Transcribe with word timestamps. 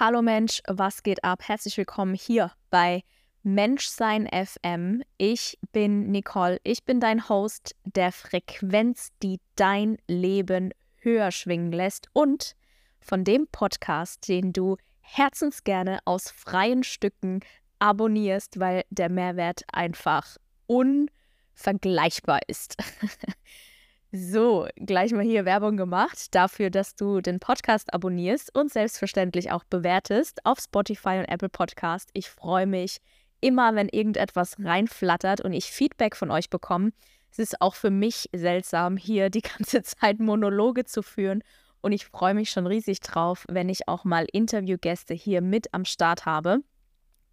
Hallo 0.00 0.22
Mensch, 0.22 0.60
was 0.66 1.04
geht 1.04 1.22
ab? 1.22 1.42
Herzlich 1.46 1.76
willkommen 1.76 2.14
hier 2.14 2.50
bei 2.68 3.04
Menschsein 3.44 4.26
FM. 4.26 5.04
Ich 5.18 5.56
bin 5.70 6.10
Nicole, 6.10 6.58
ich 6.64 6.82
bin 6.82 6.98
dein 6.98 7.28
Host 7.28 7.76
der 7.84 8.10
Frequenz, 8.10 9.10
die 9.22 9.38
dein 9.54 9.98
Leben 10.08 10.72
höher 10.96 11.30
schwingen 11.30 11.70
lässt 11.70 12.08
und 12.12 12.56
von 12.98 13.22
dem 13.22 13.46
Podcast, 13.46 14.26
den 14.26 14.52
du 14.52 14.78
herzensgerne 14.98 16.00
aus 16.06 16.28
freien 16.28 16.82
Stücken 16.82 17.38
abonnierst, 17.78 18.58
weil 18.58 18.82
der 18.90 19.10
Mehrwert 19.10 19.62
einfach 19.72 20.38
unvergleichbar 20.66 22.40
ist. 22.48 22.76
So, 24.16 24.68
gleich 24.76 25.10
mal 25.10 25.24
hier 25.24 25.44
Werbung 25.44 25.76
gemacht 25.76 26.36
dafür, 26.36 26.70
dass 26.70 26.94
du 26.94 27.20
den 27.20 27.40
Podcast 27.40 27.92
abonnierst 27.92 28.54
und 28.54 28.72
selbstverständlich 28.72 29.50
auch 29.50 29.64
bewertest 29.64 30.46
auf 30.46 30.60
Spotify 30.60 31.18
und 31.18 31.24
Apple 31.24 31.48
Podcast. 31.48 32.10
Ich 32.12 32.30
freue 32.30 32.68
mich 32.68 32.98
immer, 33.40 33.74
wenn 33.74 33.88
irgendetwas 33.88 34.54
reinflattert 34.60 35.40
und 35.40 35.52
ich 35.52 35.64
Feedback 35.64 36.14
von 36.14 36.30
euch 36.30 36.48
bekomme. 36.48 36.92
Es 37.32 37.40
ist 37.40 37.60
auch 37.60 37.74
für 37.74 37.90
mich 37.90 38.30
seltsam, 38.32 38.96
hier 38.96 39.30
die 39.30 39.42
ganze 39.58 39.82
Zeit 39.82 40.20
Monologe 40.20 40.84
zu 40.84 41.02
führen 41.02 41.42
und 41.80 41.90
ich 41.90 42.06
freue 42.06 42.34
mich 42.34 42.50
schon 42.50 42.68
riesig 42.68 43.00
drauf, 43.00 43.44
wenn 43.48 43.68
ich 43.68 43.88
auch 43.88 44.04
mal 44.04 44.26
Interviewgäste 44.32 45.12
hier 45.12 45.40
mit 45.40 45.74
am 45.74 45.84
Start 45.84 46.24
habe. 46.24 46.58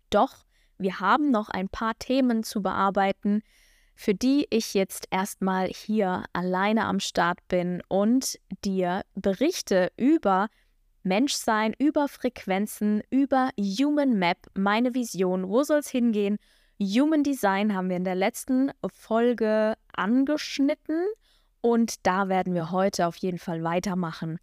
Doch 0.10 0.34
wir 0.80 1.00
haben 1.00 1.30
noch 1.30 1.50
ein 1.50 1.70
paar 1.70 1.94
Themen 2.00 2.42
zu 2.42 2.64
bearbeiten 2.64 3.44
für 3.96 4.14
die 4.14 4.48
ich 4.50 4.74
jetzt 4.74 5.08
erstmal 5.12 5.68
hier 5.68 6.26
alleine 6.34 6.86
am 6.86 7.00
Start 7.00 7.40
bin 7.48 7.82
und 7.88 8.40
dir 8.64 9.04
berichte 9.16 9.92
über 9.98 10.48
Menschsein, 11.04 11.74
über 11.78 12.08
Frequenzen, 12.08 13.02
über 13.10 13.50
Human 13.58 14.18
Map, 14.18 14.38
meine 14.56 14.94
Vision, 14.94 15.50
wo 15.50 15.64
soll 15.64 15.80
es 15.80 15.90
hingehen? 15.90 16.38
Human 16.80 17.24
Design 17.24 17.76
haben 17.76 17.90
wir 17.90 17.98
in 17.98 18.04
der 18.04 18.16
letzten 18.16 18.72
Folge 18.92 19.76
angeschnitten 19.94 21.06
und 21.62 22.06
da 22.08 22.28
werden 22.28 22.54
wir 22.54 22.72
heute 22.72 23.08
auf 23.08 23.16
jeden 23.18 23.38
Fall 23.38 23.64
weitermachen 23.64 24.40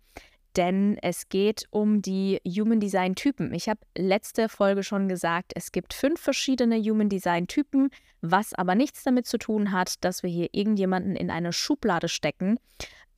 denn 0.58 0.98
es 1.02 1.28
geht 1.28 1.66
um 1.70 2.02
die 2.02 2.40
Human 2.44 2.80
Design 2.80 3.14
Typen. 3.14 3.54
Ich 3.54 3.68
habe 3.68 3.80
letzte 3.96 4.48
Folge 4.48 4.82
schon 4.82 5.08
gesagt, 5.08 5.52
es 5.54 5.70
gibt 5.70 5.94
fünf 5.94 6.20
verschiedene 6.20 6.76
Human 6.80 7.08
Design 7.08 7.46
Typen, 7.46 7.90
was 8.22 8.54
aber 8.54 8.74
nichts 8.74 9.04
damit 9.04 9.26
zu 9.26 9.38
tun 9.38 9.70
hat, 9.70 10.04
dass 10.04 10.24
wir 10.24 10.30
hier 10.30 10.48
irgendjemanden 10.50 11.14
in 11.14 11.30
eine 11.30 11.52
Schublade 11.52 12.08
stecken. 12.08 12.58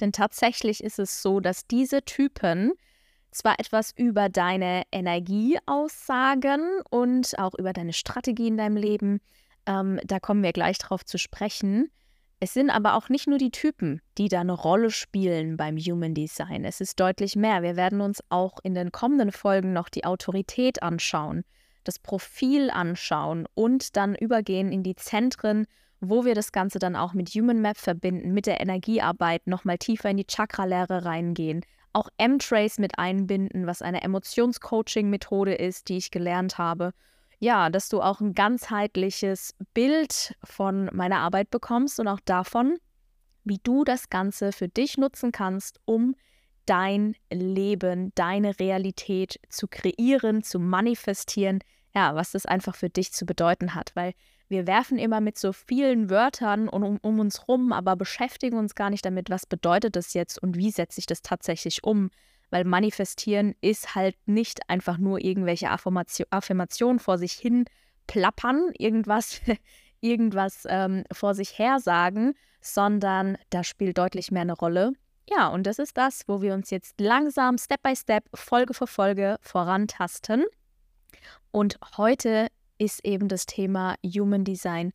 Denn 0.00 0.12
tatsächlich 0.12 0.84
ist 0.84 0.98
es 0.98 1.22
so, 1.22 1.40
dass 1.40 1.66
diese 1.66 2.02
Typen 2.02 2.72
zwar 3.30 3.58
etwas 3.58 3.92
über 3.96 4.28
deine 4.28 4.82
Energie 4.92 5.58
aussagen 5.64 6.60
und 6.90 7.38
auch 7.38 7.54
über 7.54 7.72
deine 7.72 7.94
Strategie 7.94 8.48
in 8.48 8.58
deinem 8.58 8.76
Leben, 8.76 9.20
ähm, 9.64 9.98
da 10.04 10.20
kommen 10.20 10.42
wir 10.42 10.52
gleich 10.52 10.76
drauf 10.76 11.06
zu 11.06 11.16
sprechen, 11.16 11.90
es 12.42 12.54
sind 12.54 12.70
aber 12.70 12.94
auch 12.94 13.10
nicht 13.10 13.28
nur 13.28 13.36
die 13.36 13.50
Typen, 13.50 14.00
die 14.16 14.28
da 14.28 14.40
eine 14.40 14.54
Rolle 14.54 14.90
spielen 14.90 15.58
beim 15.58 15.76
Human 15.76 16.14
Design. 16.14 16.64
Es 16.64 16.80
ist 16.80 16.98
deutlich 16.98 17.36
mehr. 17.36 17.62
Wir 17.62 17.76
werden 17.76 18.00
uns 18.00 18.22
auch 18.30 18.58
in 18.62 18.74
den 18.74 18.92
kommenden 18.92 19.30
Folgen 19.30 19.74
noch 19.74 19.90
die 19.90 20.06
Autorität 20.06 20.82
anschauen, 20.82 21.44
das 21.84 21.98
Profil 21.98 22.70
anschauen 22.70 23.46
und 23.54 23.94
dann 23.96 24.14
übergehen 24.14 24.72
in 24.72 24.82
die 24.82 24.96
Zentren, 24.96 25.66
wo 26.00 26.24
wir 26.24 26.34
das 26.34 26.50
Ganze 26.50 26.78
dann 26.78 26.96
auch 26.96 27.12
mit 27.12 27.28
Human 27.28 27.60
Map 27.60 27.76
verbinden, 27.76 28.32
mit 28.32 28.46
der 28.46 28.58
Energiearbeit, 28.62 29.46
nochmal 29.46 29.76
tiefer 29.76 30.08
in 30.08 30.16
die 30.16 30.26
Chakra-Lehre 30.26 31.04
reingehen, 31.04 31.60
auch 31.92 32.08
M-Trace 32.16 32.78
mit 32.78 32.98
einbinden, 32.98 33.66
was 33.66 33.82
eine 33.82 34.00
Emotionscoaching-Methode 34.00 35.54
ist, 35.54 35.90
die 35.90 35.98
ich 35.98 36.10
gelernt 36.10 36.56
habe 36.56 36.92
ja, 37.40 37.70
dass 37.70 37.88
du 37.88 38.02
auch 38.02 38.20
ein 38.20 38.34
ganzheitliches 38.34 39.54
Bild 39.74 40.34
von 40.44 40.90
meiner 40.92 41.18
Arbeit 41.18 41.50
bekommst 41.50 41.98
und 41.98 42.06
auch 42.06 42.20
davon, 42.24 42.76
wie 43.44 43.58
du 43.62 43.82
das 43.82 44.10
Ganze 44.10 44.52
für 44.52 44.68
dich 44.68 44.98
nutzen 44.98 45.32
kannst, 45.32 45.80
um 45.86 46.14
dein 46.66 47.16
Leben, 47.32 48.12
deine 48.14 48.60
Realität 48.60 49.40
zu 49.48 49.66
kreieren, 49.68 50.42
zu 50.42 50.58
manifestieren, 50.60 51.60
ja, 51.94 52.14
was 52.14 52.32
das 52.32 52.44
einfach 52.44 52.76
für 52.76 52.90
dich 52.90 53.12
zu 53.12 53.24
bedeuten 53.24 53.74
hat, 53.74 53.90
weil 53.94 54.12
wir 54.48 54.66
werfen 54.66 54.98
immer 54.98 55.20
mit 55.20 55.38
so 55.38 55.52
vielen 55.52 56.10
Wörtern 56.10 56.68
um, 56.68 56.98
um 57.00 57.20
uns 57.20 57.48
rum, 57.48 57.72
aber 57.72 57.96
beschäftigen 57.96 58.58
uns 58.58 58.74
gar 58.74 58.90
nicht 58.90 59.04
damit, 59.04 59.30
was 59.30 59.46
bedeutet 59.46 59.96
das 59.96 60.12
jetzt 60.12 60.40
und 60.42 60.56
wie 60.56 60.70
setze 60.70 60.98
ich 60.98 61.06
das 61.06 61.22
tatsächlich 61.22 61.84
um 61.84 62.10
weil 62.50 62.64
manifestieren 62.64 63.54
ist 63.60 63.94
halt 63.94 64.16
nicht 64.26 64.68
einfach 64.68 64.98
nur 64.98 65.20
irgendwelche 65.20 65.70
Affirmation, 65.70 66.26
Affirmationen 66.30 66.98
vor 66.98 67.18
sich 67.18 67.32
hin 67.32 67.64
plappern, 68.06 68.70
irgendwas, 68.76 69.40
irgendwas 70.00 70.66
ähm, 70.68 71.04
vor 71.12 71.34
sich 71.34 71.58
her 71.58 71.78
sagen, 71.78 72.34
sondern 72.60 73.38
da 73.50 73.64
spielt 73.64 73.98
deutlich 73.98 74.30
mehr 74.30 74.42
eine 74.42 74.54
Rolle. 74.54 74.92
Ja, 75.28 75.48
und 75.48 75.64
das 75.66 75.78
ist 75.78 75.96
das, 75.96 76.24
wo 76.26 76.42
wir 76.42 76.54
uns 76.54 76.70
jetzt 76.70 77.00
langsam, 77.00 77.56
Step 77.56 77.82
by 77.82 77.94
Step, 77.94 78.24
Folge 78.34 78.74
für 78.74 78.88
Folge 78.88 79.36
vorantasten. 79.40 80.44
Und 81.52 81.78
heute 81.96 82.48
ist 82.78 83.04
eben 83.04 83.28
das 83.28 83.46
Thema 83.46 83.94
Human 84.04 84.44
Design 84.44 84.92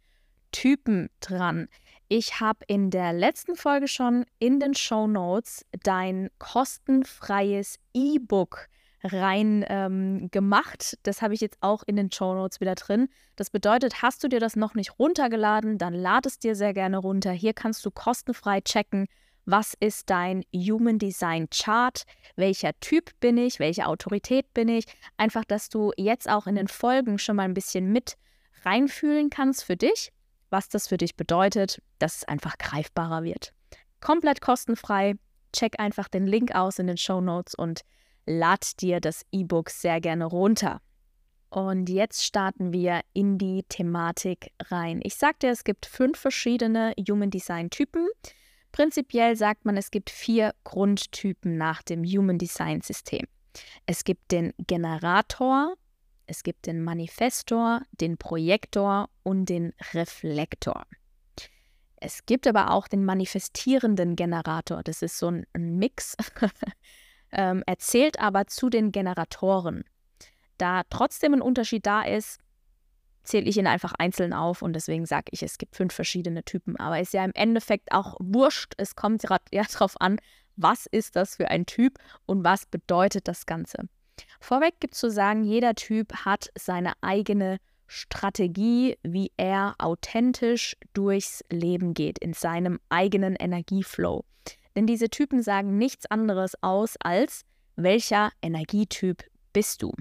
Typen 0.52 1.10
dran. 1.20 1.68
Ich 2.08 2.40
habe 2.40 2.60
in 2.68 2.92
der 2.92 3.14
letzten 3.14 3.56
Folge 3.56 3.88
schon 3.88 4.26
in 4.38 4.60
den 4.60 4.76
Show 4.76 5.08
Notes 5.08 5.66
dein 5.84 6.30
kostenfreies 6.38 7.80
E-Book 7.96 8.68
rein 9.04 9.66
ähm, 9.70 10.30
gemacht. 10.30 11.00
Das 11.02 11.24
habe 11.24 11.34
ich 11.34 11.42
jetzt 11.42 11.58
auch 11.62 11.82
in 11.88 11.96
den 11.96 12.12
Show 12.12 12.36
Notes 12.36 12.60
wieder 12.60 12.76
drin. 12.76 13.08
Das 13.36 13.50
bedeutet, 13.50 14.04
hast 14.04 14.24
du 14.24 14.28
dir 14.28 14.40
das 14.40 14.56
noch 14.56 14.76
nicht 14.76 15.00
runtergeladen, 15.00 15.80
dann 15.80 15.96
lad 15.96 16.28
es 16.28 16.38
dir 16.38 16.56
sehr 16.56 16.74
gerne 16.74 17.00
runter. 17.00 17.32
Hier 17.32 17.54
kannst 17.54 17.84
du 17.84 17.90
kostenfrei 17.90 18.62
checken, 18.62 19.08
was 19.46 19.74
ist 19.80 20.12
dein 20.12 20.44
Human 20.54 21.00
Design 21.00 21.50
Chart, 21.50 22.04
welcher 22.36 22.80
Typ 22.82 23.20
bin 23.20 23.38
ich, 23.38 23.58
welche 23.60 23.88
Autorität 23.88 24.54
bin 24.54 24.70
ich. 24.70 24.86
Einfach, 25.18 25.44
dass 25.44 25.70
du 25.70 25.92
jetzt 25.98 26.30
auch 26.30 26.46
in 26.46 26.54
den 26.54 26.68
Folgen 26.68 27.18
schon 27.18 27.38
mal 27.38 27.44
ein 27.44 27.56
bisschen 27.56 27.92
mit 27.92 28.16
reinfühlen 28.64 29.32
kannst 29.32 29.64
für 29.64 29.76
dich 29.76 30.12
was 30.56 30.70
das 30.70 30.88
für 30.88 30.96
dich 30.96 31.18
bedeutet, 31.18 31.82
dass 32.00 32.20
es 32.20 32.24
einfach 32.24 32.58
greifbarer 32.58 33.24
wird. 33.24 33.52
Komplett 34.00 34.40
kostenfrei. 34.40 35.16
Check 35.52 35.82
einfach 35.82 36.08
den 36.08 36.28
Link 36.28 36.56
aus 36.56 36.80
in 36.80 36.88
den 36.88 36.96
Show 36.96 37.20
Notes 37.20 37.56
und 37.56 37.82
lad 38.26 38.82
dir 38.82 39.02
das 39.02 39.26
E-Book 39.34 39.70
sehr 39.70 40.00
gerne 40.00 40.24
runter. 40.24 40.80
Und 41.50 41.90
jetzt 41.90 42.24
starten 42.24 42.72
wir 42.72 43.02
in 43.12 43.38
die 43.38 43.66
Thematik 43.68 44.54
rein. 44.70 45.02
Ich 45.04 45.16
sagte, 45.16 45.48
es 45.48 45.66
gibt 45.66 45.86
fünf 45.86 46.18
verschiedene 46.18 46.94
Human 46.98 47.32
Design 47.32 47.70
Typen. 47.70 48.08
Prinzipiell 48.72 49.36
sagt 49.36 49.66
man, 49.66 49.76
es 49.76 49.92
gibt 49.92 50.10
vier 50.10 50.54
Grundtypen 50.64 51.58
nach 51.58 51.84
dem 51.84 52.06
Human 52.06 52.38
Design 52.38 52.80
System. 52.80 53.26
Es 53.86 54.06
gibt 54.06 54.32
den 54.32 54.54
Generator, 54.68 55.76
es 56.28 56.44
gibt 56.44 56.66
den 56.66 56.84
Manifestor, 56.84 57.82
den 57.92 58.18
Projektor 58.18 59.10
und 59.24 59.46
den 59.46 59.74
Reflektor. 59.94 60.86
Es 61.98 62.26
gibt 62.26 62.46
aber 62.48 62.72
auch 62.72 62.88
den 62.88 63.06
manifestierenden 63.06 64.16
Generator. 64.16 64.84
Das 64.84 65.02
ist 65.02 65.18
so 65.18 65.30
ein, 65.30 65.46
Mix. 65.54 66.16
ähm, 67.32 67.64
erzählt 67.66 68.20
aber 68.20 68.48
zu 68.48 68.70
den 68.70 68.92
Generatoren. 68.92 69.84
Da 70.58 70.84
trotzdem 70.90 71.34
ein 71.34 71.42
Unterschied 71.42 71.86
da 71.86 72.04
ist, 72.04 72.40
zähle 73.24 73.48
ich 73.48 73.58
ihn 73.58 73.68
einfach 73.68 73.94
einzeln 73.98 74.34
auf 74.34 74.62
und 74.62 74.74
deswegen 74.74 75.06
sage 75.06 75.30
ich, 75.32 75.42
es 75.42 75.58
gibt 75.58 75.76
fünf 75.76 75.94
verschiedene 75.94 76.44
Typen. 76.44 76.78
Aber 76.78 77.00
ist 77.00 77.14
ja 77.14 77.26
im 77.26 77.34
Endeffekt 77.34 77.92
auch 77.92 78.16
wurscht. 78.20 78.74
Es 78.78 78.96
kommt 78.96 79.24
ja 79.24 79.64
darauf 79.74 80.00
an, 80.00 80.20
was 80.56 80.86
ist 80.86 81.16
das 81.16 81.36
für 81.36 81.50
ein 81.50 81.66
Typ 81.66 81.98
und 82.26 82.44
was 82.44 82.66
bedeutet 82.66 83.28
das 83.28 83.46
Ganze. 83.46 83.90
Vorweg 84.40 84.80
gibt 84.80 84.94
es 84.94 85.00
zu 85.00 85.10
sagen, 85.10 85.44
jeder 85.44 85.76
Typ 85.76 86.14
hat 86.26 86.50
seine 86.58 86.94
eigene 87.02 87.58
Strategie, 87.88 88.98
wie 89.04 89.32
er 89.38 89.76
authentisch 89.78 90.76
durchs 90.94 91.44
Leben 91.50 91.94
geht, 91.94 92.20
in 92.20 92.34
seinem 92.34 92.80
eigenen 92.90 93.36
Energieflow. 93.36 94.24
Denn 94.76 94.88
diese 94.88 95.10
Typen 95.10 95.42
sagen 95.42 95.78
nichts 95.78 96.06
anderes 96.06 96.54
aus 96.62 96.96
als, 97.00 97.44
welcher 97.76 98.32
Energietyp 98.42 99.24
bist 99.54 99.82
du. 99.82 99.94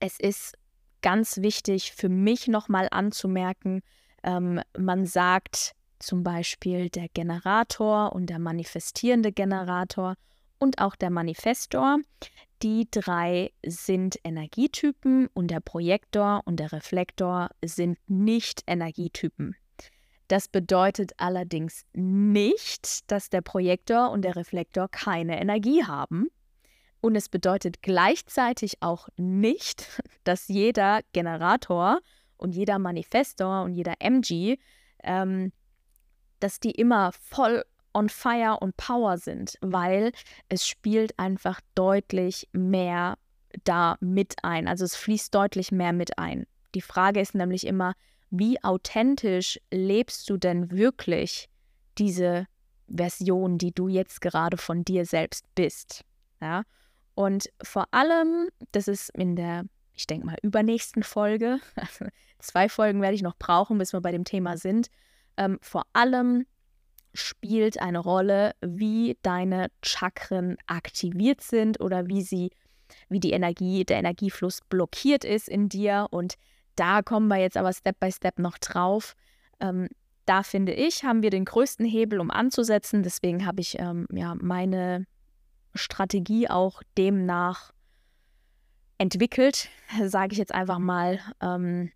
Es 0.00 0.18
ist 0.18 0.54
ganz 1.02 1.38
wichtig 1.38 1.92
für 1.92 2.08
mich 2.08 2.48
nochmal 2.48 2.88
anzumerken, 2.90 3.82
ähm, 4.22 4.60
man 4.78 5.04
sagt 5.04 5.72
zum 5.98 6.22
Beispiel 6.22 6.90
der 6.90 7.08
Generator 7.08 8.12
und 8.12 8.26
der 8.26 8.38
manifestierende 8.38 9.32
Generator 9.32 10.14
und 10.62 10.78
auch 10.78 10.94
der 10.94 11.10
Manifestor. 11.10 11.98
Die 12.62 12.86
drei 12.88 13.50
sind 13.66 14.20
Energietypen 14.22 15.26
und 15.34 15.50
der 15.50 15.58
Projektor 15.58 16.42
und 16.44 16.60
der 16.60 16.70
Reflektor 16.70 17.50
sind 17.64 17.98
nicht 18.06 18.62
Energietypen. 18.68 19.56
Das 20.28 20.46
bedeutet 20.46 21.14
allerdings 21.16 21.84
nicht, 21.94 23.10
dass 23.10 23.28
der 23.28 23.40
Projektor 23.40 24.12
und 24.12 24.22
der 24.22 24.36
Reflektor 24.36 24.88
keine 24.88 25.40
Energie 25.40 25.84
haben. 25.84 26.28
Und 27.00 27.16
es 27.16 27.28
bedeutet 27.28 27.82
gleichzeitig 27.82 28.80
auch 28.82 29.08
nicht, 29.16 30.00
dass 30.22 30.46
jeder 30.46 31.00
Generator 31.12 31.98
und 32.36 32.54
jeder 32.54 32.78
Manifestor 32.78 33.64
und 33.64 33.74
jeder 33.74 33.94
MG, 33.98 34.58
ähm, 35.02 35.52
dass 36.38 36.60
die 36.60 36.70
immer 36.70 37.10
voll 37.10 37.64
on 37.94 38.08
fire 38.08 38.58
und 38.60 38.76
power 38.76 39.18
sind, 39.18 39.56
weil 39.60 40.12
es 40.48 40.66
spielt 40.66 41.18
einfach 41.18 41.60
deutlich 41.74 42.48
mehr 42.52 43.16
da 43.64 43.96
mit 44.00 44.36
ein. 44.42 44.68
Also 44.68 44.84
es 44.84 44.96
fließt 44.96 45.34
deutlich 45.34 45.72
mehr 45.72 45.92
mit 45.92 46.18
ein. 46.18 46.46
Die 46.74 46.80
Frage 46.80 47.20
ist 47.20 47.34
nämlich 47.34 47.66
immer, 47.66 47.94
wie 48.30 48.62
authentisch 48.64 49.60
lebst 49.70 50.28
du 50.30 50.38
denn 50.38 50.70
wirklich 50.70 51.50
diese 51.98 52.46
Version, 52.88 53.58
die 53.58 53.72
du 53.72 53.88
jetzt 53.88 54.20
gerade 54.20 54.56
von 54.56 54.84
dir 54.84 55.04
selbst 55.04 55.44
bist? 55.54 56.04
Ja? 56.40 56.62
Und 57.14 57.50
vor 57.62 57.86
allem, 57.90 58.48
das 58.72 58.88
ist 58.88 59.10
in 59.10 59.36
der, 59.36 59.64
ich 59.92 60.06
denke 60.06 60.26
mal, 60.26 60.38
übernächsten 60.42 61.02
Folge, 61.02 61.58
also 61.76 62.06
zwei 62.38 62.68
Folgen 62.68 63.02
werde 63.02 63.14
ich 63.14 63.22
noch 63.22 63.36
brauchen, 63.36 63.78
bis 63.78 63.92
wir 63.92 64.00
bei 64.00 64.12
dem 64.12 64.24
Thema 64.24 64.56
sind. 64.56 64.88
Ähm, 65.36 65.58
vor 65.60 65.84
allem 65.92 66.46
spielt 67.14 67.80
eine 67.80 67.98
Rolle, 67.98 68.54
wie 68.60 69.18
deine 69.22 69.68
Chakren 69.84 70.56
aktiviert 70.66 71.40
sind 71.40 71.80
oder 71.80 72.06
wie 72.08 72.22
sie, 72.22 72.50
wie 73.08 73.20
die 73.20 73.32
Energie, 73.32 73.84
der 73.84 73.98
Energiefluss 73.98 74.60
blockiert 74.68 75.24
ist 75.24 75.48
in 75.48 75.68
dir. 75.68 76.06
Und 76.10 76.34
da 76.76 77.02
kommen 77.02 77.28
wir 77.28 77.38
jetzt 77.38 77.56
aber 77.56 77.72
Step 77.72 78.00
by 78.00 78.10
Step 78.10 78.38
noch 78.38 78.58
drauf. 78.58 79.14
Ähm, 79.60 79.88
da 80.24 80.42
finde 80.42 80.72
ich, 80.72 81.04
haben 81.04 81.22
wir 81.22 81.30
den 81.30 81.44
größten 81.44 81.84
Hebel, 81.84 82.20
um 82.20 82.30
anzusetzen. 82.30 83.02
Deswegen 83.02 83.44
habe 83.44 83.60
ich 83.60 83.78
ähm, 83.78 84.06
ja 84.12 84.34
meine 84.34 85.06
Strategie 85.74 86.48
auch 86.48 86.82
demnach 86.96 87.72
entwickelt, 88.98 89.68
sage 90.04 90.32
ich 90.32 90.38
jetzt 90.38 90.54
einfach 90.54 90.78
mal. 90.78 91.20
Ähm, 91.40 91.90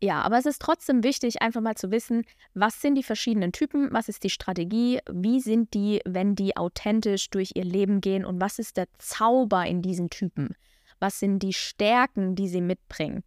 ja, 0.00 0.22
aber 0.22 0.38
es 0.38 0.46
ist 0.46 0.62
trotzdem 0.62 1.02
wichtig, 1.02 1.42
einfach 1.42 1.60
mal 1.60 1.74
zu 1.74 1.90
wissen, 1.90 2.24
was 2.54 2.80
sind 2.80 2.94
die 2.94 3.02
verschiedenen 3.02 3.52
Typen, 3.52 3.88
was 3.92 4.08
ist 4.08 4.22
die 4.22 4.30
Strategie, 4.30 5.00
wie 5.10 5.40
sind 5.40 5.74
die, 5.74 6.00
wenn 6.04 6.36
die 6.36 6.56
authentisch 6.56 7.30
durch 7.30 7.52
ihr 7.54 7.64
Leben 7.64 8.00
gehen 8.00 8.24
und 8.24 8.40
was 8.40 8.58
ist 8.58 8.76
der 8.76 8.86
Zauber 8.98 9.66
in 9.66 9.82
diesen 9.82 10.08
Typen? 10.08 10.54
Was 11.00 11.18
sind 11.18 11.40
die 11.40 11.52
Stärken, 11.52 12.36
die 12.36 12.48
sie 12.48 12.60
mitbringen? 12.60 13.24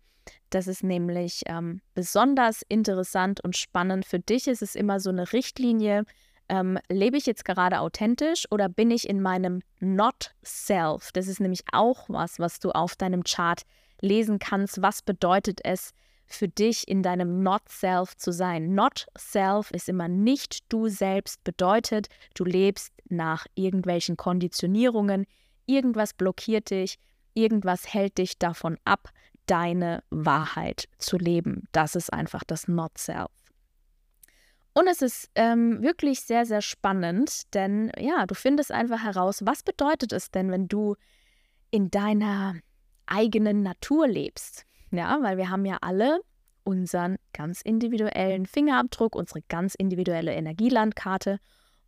Das 0.50 0.68
ist 0.68 0.84
nämlich 0.84 1.44
ähm, 1.46 1.82
besonders 1.94 2.62
interessant 2.68 3.42
und 3.44 3.58
spannend. 3.58 4.06
Für 4.06 4.20
dich 4.20 4.48
ist 4.48 4.62
es 4.62 4.76
immer 4.76 5.00
so 5.00 5.10
eine 5.10 5.32
Richtlinie, 5.34 6.04
ähm, 6.50 6.78
lebe 6.90 7.18
ich 7.18 7.26
jetzt 7.26 7.46
gerade 7.46 7.80
authentisch 7.80 8.46
oder 8.52 8.70
bin 8.70 8.92
ich 8.92 9.10
in 9.10 9.22
meinem 9.22 9.62
Not-Self? 9.80 11.12
Das 11.14 11.28
ist 11.28 11.40
nämlich 11.40 11.64
auch 11.72 12.10
was, 12.10 12.40
was 12.40 12.60
du 12.60 12.72
auf 12.72 12.96
deinem 12.96 13.24
Chart 13.24 13.62
lesen 14.02 14.40
kannst. 14.40 14.82
Was 14.82 15.02
bedeutet 15.02 15.62
es 15.64 15.94
für 16.34 16.48
dich, 16.48 16.88
in 16.88 17.04
deinem 17.04 17.44
Not-Self 17.44 18.16
zu 18.18 18.32
sein? 18.32 18.74
Not-Self 18.74 19.72
ist 19.72 19.90
immer 19.90 20.08
nicht 20.08 20.72
du 20.72 20.88
selbst, 20.88 21.44
bedeutet, 21.44 22.08
du 22.34 22.46
lebst 22.46 22.94
nach 23.10 23.46
irgendwelchen 23.56 24.18
Konditionierungen, 24.18 25.26
irgendwas 25.66 26.14
blockiert 26.14 26.70
dich, 26.70 26.98
irgendwas 27.34 27.94
hält 27.94 28.18
dich 28.18 28.38
davon 28.38 28.78
ab, 28.86 29.10
deine 29.46 30.04
Wahrheit 30.10 30.88
zu 30.98 31.18
leben. 31.18 31.68
Das 31.72 31.96
ist 31.96 32.12
einfach 32.12 32.44
das 32.44 32.68
Not-Self. 32.68 33.32
Und 34.74 34.88
es 34.88 35.02
ist 35.02 35.30
ähm, 35.36 35.82
wirklich 35.82 36.22
sehr, 36.22 36.46
sehr 36.46 36.62
spannend, 36.62 37.54
denn 37.54 37.92
ja, 37.98 38.26
du 38.26 38.36
findest 38.36 38.72
einfach 38.72 39.04
heraus, 39.04 39.46
was 39.46 39.64
bedeutet 39.64 40.14
es 40.14 40.32
denn, 40.32 40.50
wenn 40.50 40.70
du 40.70 40.96
in 41.72 41.92
deiner 41.92 42.56
eigenen 43.06 43.64
Natur 43.64 44.08
lebst. 44.08 44.66
Ja, 44.92 45.20
weil 45.22 45.38
wir 45.38 45.50
haben 45.50 45.66
ja 45.66 45.78
alle 45.82 46.22
unseren 46.64 47.18
ganz 47.34 47.62
individuellen 47.62 48.46
Fingerabdruck, 48.46 49.16
unsere 49.16 49.42
ganz 49.44 49.74
individuelle 49.76 50.34
Energielandkarte. 50.34 51.40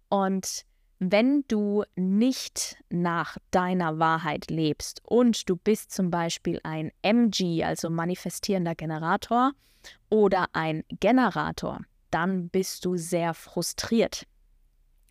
Und 0.09 0.63
wenn 0.99 1.43
du 1.47 1.83
nicht 1.95 2.77
nach 2.89 3.37
deiner 3.51 3.99
Wahrheit 3.99 4.49
lebst 4.49 5.01
und 5.05 5.49
du 5.49 5.55
bist 5.57 5.91
zum 5.91 6.09
Beispiel 6.09 6.59
ein 6.63 6.91
MG, 7.01 7.63
also 7.63 7.89
manifestierender 7.89 8.73
Generator, 8.73 9.51
oder 10.09 10.47
ein 10.53 10.83
Generator, 10.99 11.81
dann 12.09 12.49
bist 12.49 12.85
du 12.85 12.95
sehr 12.95 13.33
frustriert. 13.33 14.25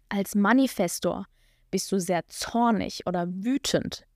Als 0.08 0.34
Manifestor 0.34 1.26
bist 1.70 1.90
du 1.92 1.98
sehr 1.98 2.26
zornig 2.28 3.06
oder 3.06 3.26
wütend. 3.28 4.06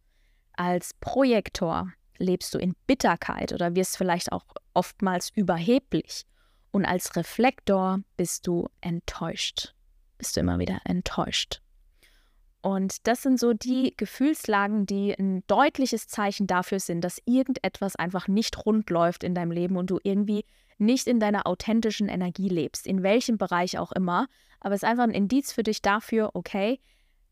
Als 0.52 0.92
Projektor 1.00 1.92
lebst 2.18 2.54
du 2.54 2.58
in 2.58 2.74
Bitterkeit 2.86 3.52
oder 3.52 3.74
wirst 3.74 3.96
vielleicht 3.96 4.32
auch 4.32 4.44
oftmals 4.74 5.30
überheblich. 5.34 6.24
Und 6.70 6.84
als 6.84 7.16
Reflektor 7.16 8.00
bist 8.16 8.46
du 8.46 8.68
enttäuscht. 8.80 9.74
Bist 10.18 10.36
du 10.36 10.40
immer 10.40 10.58
wieder 10.58 10.80
enttäuscht. 10.84 11.60
Und 12.62 13.06
das 13.06 13.22
sind 13.22 13.38
so 13.38 13.52
die 13.52 13.94
Gefühlslagen, 13.96 14.86
die 14.86 15.16
ein 15.16 15.44
deutliches 15.46 16.08
Zeichen 16.08 16.46
dafür 16.48 16.80
sind, 16.80 17.02
dass 17.02 17.22
irgendetwas 17.24 17.94
einfach 17.94 18.26
nicht 18.26 18.66
rund 18.66 18.90
läuft 18.90 19.22
in 19.22 19.34
deinem 19.34 19.52
Leben 19.52 19.76
und 19.76 19.88
du 19.88 20.00
irgendwie 20.02 20.44
nicht 20.78 21.06
in 21.06 21.20
deiner 21.20 21.46
authentischen 21.46 22.08
Energie 22.08 22.48
lebst, 22.48 22.86
in 22.86 23.02
welchem 23.02 23.38
Bereich 23.38 23.78
auch 23.78 23.92
immer. 23.92 24.26
Aber 24.60 24.74
es 24.74 24.82
ist 24.82 24.88
einfach 24.88 25.04
ein 25.04 25.12
Indiz 25.12 25.52
für 25.52 25.62
dich 25.62 25.80
dafür, 25.80 26.30
okay, 26.34 26.80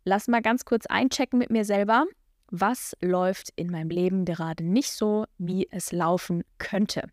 lass 0.04 0.28
mal 0.28 0.40
ganz 0.40 0.64
kurz 0.64 0.86
einchecken 0.86 1.38
mit 1.38 1.50
mir 1.50 1.64
selber, 1.64 2.06
was 2.50 2.96
läuft 3.00 3.50
in 3.56 3.70
meinem 3.70 3.90
Leben 3.90 4.24
gerade 4.24 4.64
nicht 4.64 4.92
so, 4.92 5.26
wie 5.38 5.68
es 5.70 5.92
laufen 5.92 6.44
könnte. 6.58 7.08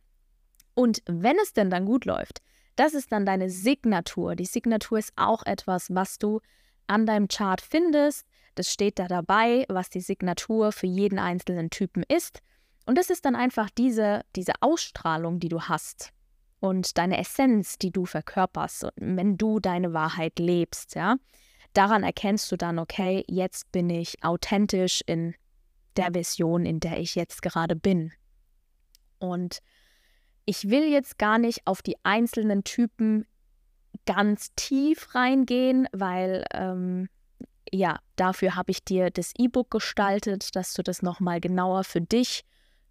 Und 0.73 1.01
wenn 1.05 1.37
es 1.41 1.53
denn 1.53 1.69
dann 1.69 1.85
gut 1.85 2.05
läuft, 2.05 2.41
das 2.75 2.93
ist 2.93 3.11
dann 3.11 3.25
deine 3.25 3.49
Signatur. 3.49 4.35
Die 4.35 4.45
Signatur 4.45 4.99
ist 4.99 5.13
auch 5.15 5.43
etwas, 5.45 5.93
was 5.93 6.17
du 6.17 6.39
an 6.87 7.05
deinem 7.05 7.27
Chart 7.27 7.61
findest. 7.61 8.25
Das 8.55 8.71
steht 8.71 8.99
da 8.99 9.07
dabei, 9.07 9.65
was 9.69 9.89
die 9.89 10.01
Signatur 10.01 10.71
für 10.71 10.87
jeden 10.87 11.19
einzelnen 11.19 11.69
Typen 11.69 12.03
ist. 12.07 12.39
Und 12.85 12.97
das 12.97 13.09
ist 13.09 13.25
dann 13.25 13.35
einfach 13.35 13.69
diese, 13.69 14.23
diese 14.35 14.53
Ausstrahlung, 14.61 15.39
die 15.39 15.49
du 15.49 15.61
hast 15.61 16.11
und 16.59 16.97
deine 16.97 17.17
Essenz, 17.17 17.77
die 17.77 17.91
du 17.91 18.05
verkörperst, 18.05 18.87
wenn 18.95 19.37
du 19.37 19.59
deine 19.59 19.93
Wahrheit 19.93 20.39
lebst, 20.39 20.95
ja. 20.95 21.17
Daran 21.73 22.03
erkennst 22.03 22.51
du 22.51 22.57
dann, 22.57 22.79
okay, 22.79 23.23
jetzt 23.27 23.71
bin 23.71 23.89
ich 23.89 24.23
authentisch 24.23 25.01
in 25.05 25.35
der 25.97 26.13
Vision, 26.13 26.65
in 26.65 26.79
der 26.79 26.99
ich 26.99 27.15
jetzt 27.15 27.41
gerade 27.41 27.75
bin. 27.75 28.11
Und 29.19 29.59
ich 30.45 30.69
will 30.69 30.91
jetzt 30.91 31.17
gar 31.17 31.37
nicht 31.37 31.65
auf 31.65 31.81
die 31.81 31.95
einzelnen 32.03 32.63
Typen 32.63 33.25
ganz 34.05 34.53
tief 34.55 35.13
reingehen, 35.15 35.87
weil 35.91 36.45
ähm, 36.53 37.07
ja, 37.71 37.99
dafür 38.15 38.55
habe 38.55 38.71
ich 38.71 38.83
dir 38.83 39.09
das 39.09 39.33
E-Book 39.37 39.71
gestaltet, 39.71 40.55
dass 40.55 40.73
du 40.73 40.83
das 40.83 41.01
nochmal 41.01 41.39
genauer 41.39 41.83
für 41.83 42.01
dich 42.01 42.43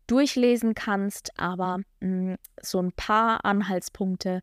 durchlesen 0.06 0.74
kannst, 0.74 1.38
aber 1.38 1.78
mh, 2.00 2.32
hm, 2.32 2.36
so 2.62 2.80
ein 2.80 2.92
paar 2.92 3.44
Anhaltspunkte 3.44 4.40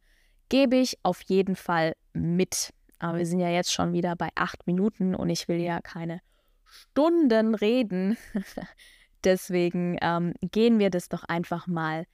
gebe 0.50 0.77
ich 0.77 0.98
auf 1.03 1.22
jeden 1.24 1.56
Fall 1.56 1.94
mit. 2.13 2.74
Aber 3.00 3.18
wir 3.18 3.25
sind 3.25 3.39
ja 3.39 3.50
jetzt 3.50 3.72
schon 3.72 3.94
wieder 3.94 4.16
bei 4.16 4.30
acht 4.36 4.66
Minuten 4.68 5.16
und 5.16 5.30
ich 5.30 5.48
will 5.48 5.60
ja 5.60 5.82
keine 5.82 6.22
Stunden 6.66 7.56
reden. 7.56 8.18
Deswegen 9.24 9.98
ähm, 10.01 10.34
gehen 10.42 10.80
wir 10.80 10.89
das 10.89 11.10
doch 11.10 11.24
einfach 11.24 11.68
mal 11.68 12.06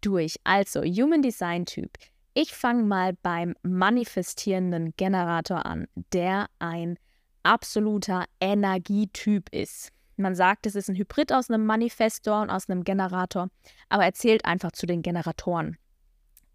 durch. 0.00 0.36
Also, 0.44 0.82
Human 0.82 1.22
Design 1.22 1.66
Typ. 1.66 1.90
Ich 2.34 2.54
fange 2.54 2.82
mal 2.82 3.14
beim 3.22 3.54
manifestierenden 3.62 4.94
Generator 4.96 5.64
an, 5.64 5.88
der 6.12 6.48
ein 6.58 6.98
absoluter 7.42 8.24
Energietyp 8.40 9.48
ist. 9.52 9.92
Man 10.16 10.34
sagt, 10.34 10.66
es 10.66 10.74
ist 10.74 10.88
ein 10.88 10.96
Hybrid 10.96 11.32
aus 11.32 11.50
einem 11.50 11.66
Manifestor 11.66 12.42
und 12.42 12.50
aus 12.50 12.68
einem 12.68 12.84
Generator, 12.84 13.48
aber 13.88 14.04
er 14.04 14.14
zählt 14.14 14.44
einfach 14.44 14.72
zu 14.72 14.86
den 14.86 15.02
Generatoren. 15.02 15.76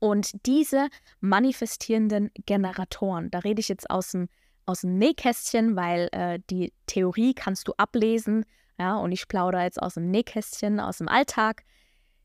Und 0.01 0.47
diese 0.47 0.89
manifestierenden 1.19 2.31
Generatoren, 2.47 3.29
da 3.29 3.37
rede 3.37 3.59
ich 3.59 3.69
jetzt 3.69 3.87
aus 3.91 4.13
dem, 4.13 4.29
aus 4.65 4.81
dem 4.81 4.97
Nähkästchen, 4.97 5.75
weil 5.75 6.09
äh, 6.11 6.39
die 6.49 6.73
Theorie 6.87 7.35
kannst 7.35 7.67
du 7.67 7.73
ablesen, 7.77 8.43
ja, 8.79 8.97
und 8.97 9.11
ich 9.11 9.27
plaudere 9.27 9.61
jetzt 9.61 9.79
aus 9.79 9.93
dem 9.93 10.09
Nähkästchen, 10.09 10.79
aus 10.79 10.97
dem 10.97 11.07
Alltag. 11.07 11.61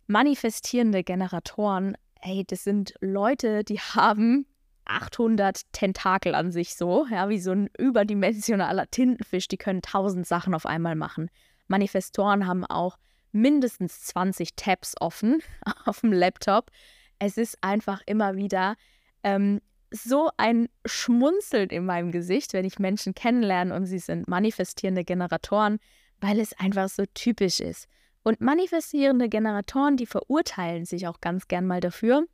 Manifestierende 0.07 1.05
Generatoren, 1.05 1.99
hey, 2.19 2.45
das 2.47 2.65
sind 2.65 2.95
Leute, 3.03 3.63
die 3.63 3.79
haben 3.79 4.47
800 4.87 5.61
Tentakel 5.73 6.35
an 6.35 6.53
sich 6.53 6.77
so, 6.77 7.07
ja, 7.11 7.29
wie 7.29 7.41
so 7.41 7.51
ein 7.51 7.69
überdimensionaler 7.77 8.91
Tintenfisch, 8.91 9.49
die 9.49 9.59
können 9.59 9.83
tausend 9.83 10.27
Sachen 10.27 10.55
auf 10.55 10.65
einmal 10.65 10.95
machen. 10.95 11.29
Manifestoren 11.69 12.47
haben 12.47 12.65
auch 12.65 12.97
mindestens 13.33 14.01
20 14.01 14.57
Tabs 14.57 14.95
offen 14.99 15.43
auf 15.85 16.01
dem 16.01 16.15
Laptop. 16.15 16.71
Es 17.19 17.37
ist 17.37 17.59
einfach 17.63 18.03
immer 18.07 18.37
wieder 18.37 18.77
ähm, 19.23 19.61
so 19.91 20.31
ein 20.37 20.69
Schmunzeln 20.85 21.71
in 21.71 21.85
meinem 21.87 22.13
Gesicht, 22.13 22.53
wenn 22.53 22.65
ich 22.65 22.79
Menschen 22.79 23.15
kennenlerne 23.15 23.75
und 23.75 23.87
sie 23.87 23.99
sind 23.99 24.29
manifestierende 24.29 25.05
Generatoren, 25.05 25.79
weil 26.21 26.41
es 26.41 26.59
einfach 26.59 26.89
so 26.89 27.05
typisch 27.15 27.61
ist. 27.61 27.89
Und 28.23 28.41
manifestierende 28.41 29.29
Generatoren, 29.29 29.97
die 29.97 30.07
verurteilen 30.07 30.85
sich 30.85 31.07
auch 31.07 31.21
ganz 31.21 31.47
gern 31.47 31.67
mal 31.67 31.81
dafür, 31.81 32.27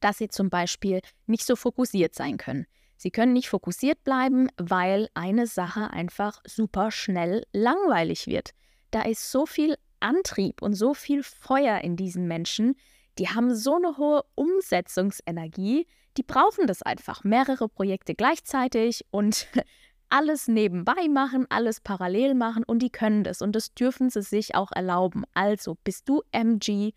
dass 0.00 0.18
sie 0.18 0.28
zum 0.28 0.50
Beispiel 0.50 1.00
nicht 1.26 1.46
so 1.46 1.56
fokussiert 1.56 2.14
sein 2.14 2.36
können. 2.36 2.66
Sie 2.96 3.10
können 3.10 3.32
nicht 3.32 3.48
fokussiert 3.48 4.02
bleiben, 4.04 4.48
weil 4.58 5.08
eine 5.14 5.46
Sache 5.46 5.90
einfach 5.90 6.42
super 6.44 6.90
schnell 6.90 7.44
langweilig 7.52 8.26
wird. 8.26 8.50
Da 8.90 9.02
ist 9.02 9.30
so 9.30 9.46
viel 9.46 9.76
Antrieb 10.00 10.62
und 10.62 10.74
so 10.74 10.94
viel 10.94 11.22
Feuer 11.22 11.78
in 11.78 11.96
diesen 11.96 12.26
Menschen. 12.26 12.76
Die 13.20 13.28
haben 13.28 13.54
so 13.54 13.76
eine 13.76 13.98
hohe 13.98 14.24
Umsetzungsenergie, 14.34 15.86
die 16.16 16.22
brauchen 16.22 16.66
das 16.66 16.80
einfach. 16.82 17.22
Mehrere 17.22 17.68
Projekte 17.68 18.14
gleichzeitig 18.14 19.04
und 19.10 19.46
alles 20.08 20.48
nebenbei 20.48 21.06
machen, 21.08 21.44
alles 21.50 21.80
parallel 21.82 22.34
machen 22.34 22.64
und 22.64 22.80
die 22.80 22.88
können 22.88 23.22
das 23.22 23.42
und 23.42 23.54
das 23.54 23.74
dürfen 23.74 24.08
sie 24.08 24.22
sich 24.22 24.54
auch 24.54 24.72
erlauben. 24.72 25.24
Also 25.34 25.76
bist 25.84 26.08
du 26.08 26.22
MG, 26.32 26.92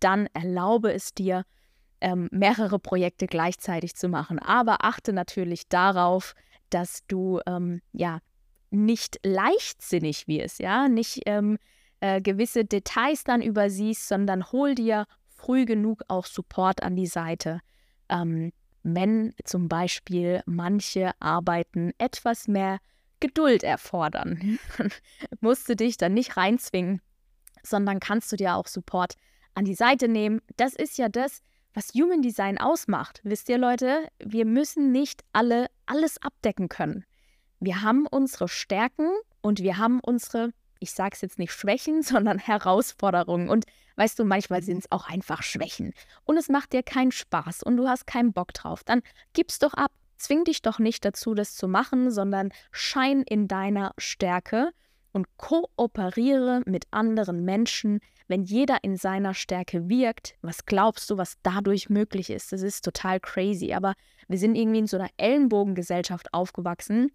dann 0.00 0.28
erlaube 0.34 0.92
es 0.92 1.14
dir, 1.14 1.44
ähm, 2.00 2.28
mehrere 2.32 2.80
Projekte 2.80 3.26
gleichzeitig 3.26 3.94
zu 3.94 4.08
machen. 4.08 4.40
Aber 4.40 4.84
achte 4.84 5.12
natürlich 5.12 5.68
darauf, 5.68 6.34
dass 6.70 7.06
du 7.06 7.40
ähm, 7.46 7.82
ja 7.92 8.18
nicht 8.70 9.20
leichtsinnig 9.24 10.26
wirst, 10.26 10.58
ja, 10.58 10.88
nicht 10.88 11.22
ähm, 11.26 11.56
äh, 12.00 12.20
gewisse 12.20 12.64
Details 12.64 13.22
dann 13.22 13.42
übersiehst, 13.42 14.08
sondern 14.08 14.50
hol 14.50 14.74
dir 14.74 15.06
früh 15.48 15.64
genug 15.64 16.02
auch 16.08 16.26
Support 16.26 16.82
an 16.82 16.94
die 16.94 17.06
Seite. 17.06 17.60
Ähm, 18.10 18.52
wenn 18.82 19.32
zum 19.44 19.66
Beispiel 19.66 20.42
manche 20.44 21.12
Arbeiten 21.20 21.92
etwas 21.96 22.48
mehr 22.48 22.80
Geduld 23.18 23.62
erfordern, 23.62 24.58
musst 25.40 25.66
du 25.70 25.74
dich 25.74 25.96
dann 25.96 26.12
nicht 26.12 26.36
reinzwingen, 26.36 27.00
sondern 27.62 27.98
kannst 27.98 28.30
du 28.30 28.36
dir 28.36 28.56
auch 28.56 28.66
Support 28.66 29.14
an 29.54 29.64
die 29.64 29.74
Seite 29.74 30.06
nehmen. 30.06 30.42
Das 30.58 30.74
ist 30.74 30.98
ja 30.98 31.08
das, 31.08 31.40
was 31.72 31.94
Human 31.94 32.20
Design 32.20 32.58
ausmacht. 32.58 33.22
Wisst 33.24 33.48
ihr 33.48 33.56
Leute, 33.56 34.06
wir 34.18 34.44
müssen 34.44 34.92
nicht 34.92 35.24
alle 35.32 35.68
alles 35.86 36.20
abdecken 36.20 36.68
können. 36.68 37.06
Wir 37.58 37.80
haben 37.80 38.06
unsere 38.06 38.48
Stärken 38.48 39.08
und 39.40 39.60
wir 39.60 39.78
haben 39.78 40.00
unsere, 40.00 40.50
ich 40.78 40.92
sage 40.92 41.14
es 41.14 41.22
jetzt 41.22 41.38
nicht 41.38 41.52
Schwächen, 41.52 42.02
sondern 42.02 42.38
Herausforderungen. 42.38 43.48
Und 43.48 43.64
weißt 43.98 44.18
du, 44.18 44.24
manchmal 44.24 44.62
sind 44.62 44.78
es 44.78 44.92
auch 44.92 45.08
einfach 45.08 45.42
Schwächen. 45.42 45.92
Und 46.24 46.36
es 46.36 46.48
macht 46.48 46.72
dir 46.72 46.82
keinen 46.82 47.10
Spaß 47.10 47.64
und 47.64 47.76
du 47.76 47.88
hast 47.88 48.06
keinen 48.06 48.32
Bock 48.32 48.54
drauf. 48.54 48.84
Dann 48.84 49.02
gib's 49.32 49.58
doch 49.58 49.74
ab. 49.74 49.92
Zwing 50.16 50.44
dich 50.44 50.62
doch 50.62 50.78
nicht 50.78 51.04
dazu, 51.04 51.34
das 51.34 51.54
zu 51.54 51.68
machen, 51.68 52.10
sondern 52.10 52.50
schein 52.72 53.22
in 53.22 53.46
deiner 53.46 53.92
Stärke 53.98 54.70
und 55.12 55.26
kooperiere 55.36 56.62
mit 56.66 56.86
anderen 56.90 57.44
Menschen, 57.44 58.00
wenn 58.28 58.44
jeder 58.44 58.78
in 58.82 58.96
seiner 58.96 59.34
Stärke 59.34 59.88
wirkt. 59.88 60.34
Was 60.42 60.64
glaubst 60.64 61.10
du, 61.10 61.16
was 61.16 61.34
dadurch 61.42 61.88
möglich 61.88 62.30
ist? 62.30 62.52
Das 62.52 62.62
ist 62.62 62.84
total 62.84 63.20
crazy. 63.20 63.72
Aber 63.74 63.94
wir 64.28 64.38
sind 64.38 64.54
irgendwie 64.54 64.80
in 64.80 64.86
so 64.86 64.96
einer 64.96 65.10
Ellenbogengesellschaft 65.16 66.32
aufgewachsen, 66.32 67.10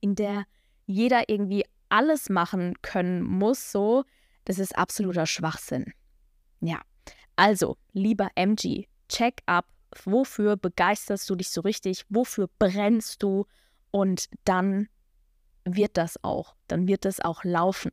in 0.00 0.14
der 0.14 0.44
jeder 0.86 1.28
irgendwie 1.28 1.64
alles 1.88 2.28
machen 2.28 2.74
können 2.82 3.22
muss, 3.22 3.72
so. 3.72 4.04
Das 4.44 4.58
ist 4.58 4.76
absoluter 4.76 5.26
Schwachsinn. 5.26 5.92
Ja, 6.64 6.80
also, 7.36 7.76
lieber 7.92 8.30
MG, 8.36 8.86
check 9.08 9.42
up, 9.46 9.66
wofür 10.04 10.56
begeisterst 10.56 11.28
du 11.28 11.34
dich 11.34 11.50
so 11.50 11.60
richtig, 11.60 12.04
wofür 12.08 12.48
brennst 12.58 13.22
du 13.22 13.46
und 13.90 14.28
dann 14.44 14.88
wird 15.64 15.96
das 15.96 16.22
auch, 16.24 16.54
dann 16.68 16.88
wird 16.88 17.04
das 17.04 17.20
auch 17.20 17.44
laufen. 17.44 17.92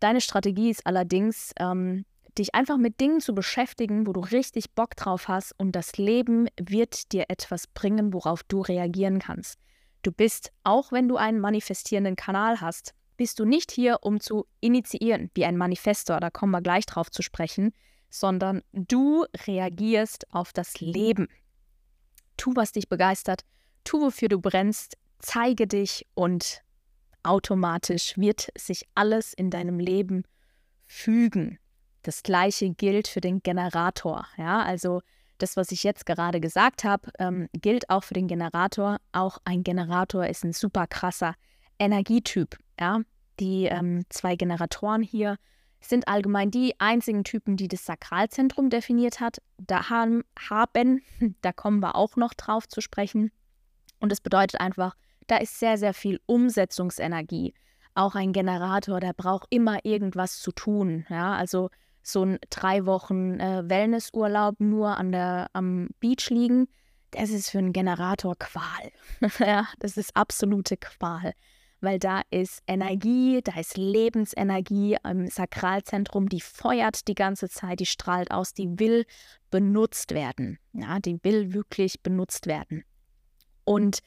Deine 0.00 0.20
Strategie 0.20 0.70
ist 0.70 0.86
allerdings, 0.86 1.52
ähm, 1.58 2.04
dich 2.36 2.54
einfach 2.54 2.78
mit 2.78 3.00
Dingen 3.00 3.20
zu 3.20 3.32
beschäftigen, 3.32 4.08
wo 4.08 4.12
du 4.12 4.20
richtig 4.20 4.72
Bock 4.72 4.96
drauf 4.96 5.28
hast 5.28 5.52
und 5.58 5.72
das 5.72 5.96
Leben 5.98 6.48
wird 6.60 7.12
dir 7.12 7.26
etwas 7.28 7.68
bringen, 7.68 8.12
worauf 8.12 8.42
du 8.42 8.60
reagieren 8.60 9.20
kannst. 9.20 9.60
Du 10.02 10.10
bist, 10.10 10.52
auch 10.64 10.90
wenn 10.90 11.08
du 11.08 11.16
einen 11.16 11.38
manifestierenden 11.38 12.16
Kanal 12.16 12.60
hast, 12.60 12.92
bist 13.16 13.38
du 13.38 13.44
nicht 13.44 13.70
hier, 13.70 13.98
um 14.02 14.20
zu 14.20 14.46
initiieren, 14.60 15.30
wie 15.34 15.44
ein 15.44 15.56
Manifestor, 15.56 16.20
da 16.20 16.30
kommen 16.30 16.52
wir 16.52 16.62
gleich 16.62 16.86
drauf 16.86 17.10
zu 17.10 17.22
sprechen, 17.22 17.72
sondern 18.10 18.62
du 18.72 19.24
reagierst 19.46 20.32
auf 20.32 20.52
das 20.52 20.80
Leben. 20.80 21.28
Tu, 22.36 22.52
was 22.54 22.72
dich 22.72 22.88
begeistert, 22.88 23.42
tu, 23.84 24.00
wofür 24.00 24.28
du 24.28 24.40
brennst, 24.40 24.96
zeige 25.18 25.66
dich 25.66 26.06
und 26.14 26.62
automatisch 27.22 28.16
wird 28.16 28.48
sich 28.56 28.86
alles 28.94 29.32
in 29.32 29.50
deinem 29.50 29.78
Leben 29.78 30.24
fügen. 30.86 31.58
Das 32.02 32.22
gleiche 32.22 32.70
gilt 32.70 33.08
für 33.08 33.20
den 33.20 33.42
Generator. 33.42 34.26
Ja, 34.36 34.62
also 34.62 35.00
das, 35.38 35.56
was 35.56 35.72
ich 35.72 35.82
jetzt 35.82 36.06
gerade 36.06 36.40
gesagt 36.40 36.84
habe, 36.84 37.10
ähm, 37.18 37.48
gilt 37.52 37.90
auch 37.90 38.04
für 38.04 38.14
den 38.14 38.28
Generator. 38.28 38.98
Auch 39.12 39.38
ein 39.44 39.64
Generator 39.64 40.26
ist 40.26 40.44
ein 40.44 40.52
super 40.52 40.86
krasser 40.86 41.34
Energietyp. 41.78 42.56
Ja, 42.78 43.00
die 43.40 43.64
ähm, 43.64 44.04
zwei 44.08 44.36
Generatoren 44.36 45.02
hier 45.02 45.36
sind 45.80 46.08
allgemein 46.08 46.50
die 46.50 46.74
einzigen 46.78 47.24
Typen, 47.24 47.56
die 47.56 47.68
das 47.68 47.84
Sakralzentrum 47.84 48.70
definiert 48.70 49.20
hat. 49.20 49.38
Da 49.58 49.90
haben, 49.90 50.24
haben, 50.48 51.02
da 51.42 51.52
kommen 51.52 51.80
wir 51.80 51.94
auch 51.94 52.16
noch 52.16 52.34
drauf 52.34 52.68
zu 52.68 52.80
sprechen. 52.80 53.30
Und 54.00 54.12
es 54.12 54.20
bedeutet 54.20 54.60
einfach, 54.60 54.96
da 55.26 55.36
ist 55.36 55.58
sehr, 55.58 55.78
sehr 55.78 55.94
viel 55.94 56.20
Umsetzungsenergie. 56.26 57.54
Auch 57.94 58.14
ein 58.14 58.32
Generator, 58.32 59.00
der 59.00 59.12
braucht 59.12 59.46
immer 59.50 59.84
irgendwas 59.84 60.40
zu 60.40 60.52
tun. 60.52 61.06
Ja, 61.08 61.34
also 61.34 61.70
so 62.02 62.24
ein 62.24 62.38
drei 62.50 62.86
Wochen 62.86 63.40
äh, 63.40 63.62
Wellnessurlaub 63.66 64.60
nur 64.60 64.96
an 64.98 65.12
der, 65.12 65.48
am 65.52 65.88
Beach 66.00 66.28
liegen, 66.28 66.68
das 67.12 67.30
ist 67.30 67.50
für 67.50 67.58
einen 67.58 67.72
Generator 67.72 68.36
Qual. 68.36 68.92
ja, 69.38 69.68
das 69.78 69.96
ist 69.96 70.16
absolute 70.16 70.76
Qual. 70.76 71.32
Weil 71.84 71.98
da 71.98 72.22
ist 72.30 72.62
Energie, 72.66 73.42
da 73.44 73.60
ist 73.60 73.76
Lebensenergie 73.76 74.96
im 75.04 75.26
Sakralzentrum, 75.26 76.30
die 76.30 76.40
feuert 76.40 77.06
die 77.08 77.14
ganze 77.14 77.50
Zeit, 77.50 77.78
die 77.78 77.84
strahlt 77.84 78.30
aus, 78.30 78.54
die 78.54 78.78
will 78.78 79.04
benutzt 79.50 80.14
werden. 80.14 80.58
Ja, 80.72 80.98
die 80.98 81.22
will 81.22 81.52
wirklich 81.52 82.02
benutzt 82.02 82.46
werden. 82.46 82.84
Und 83.64 84.00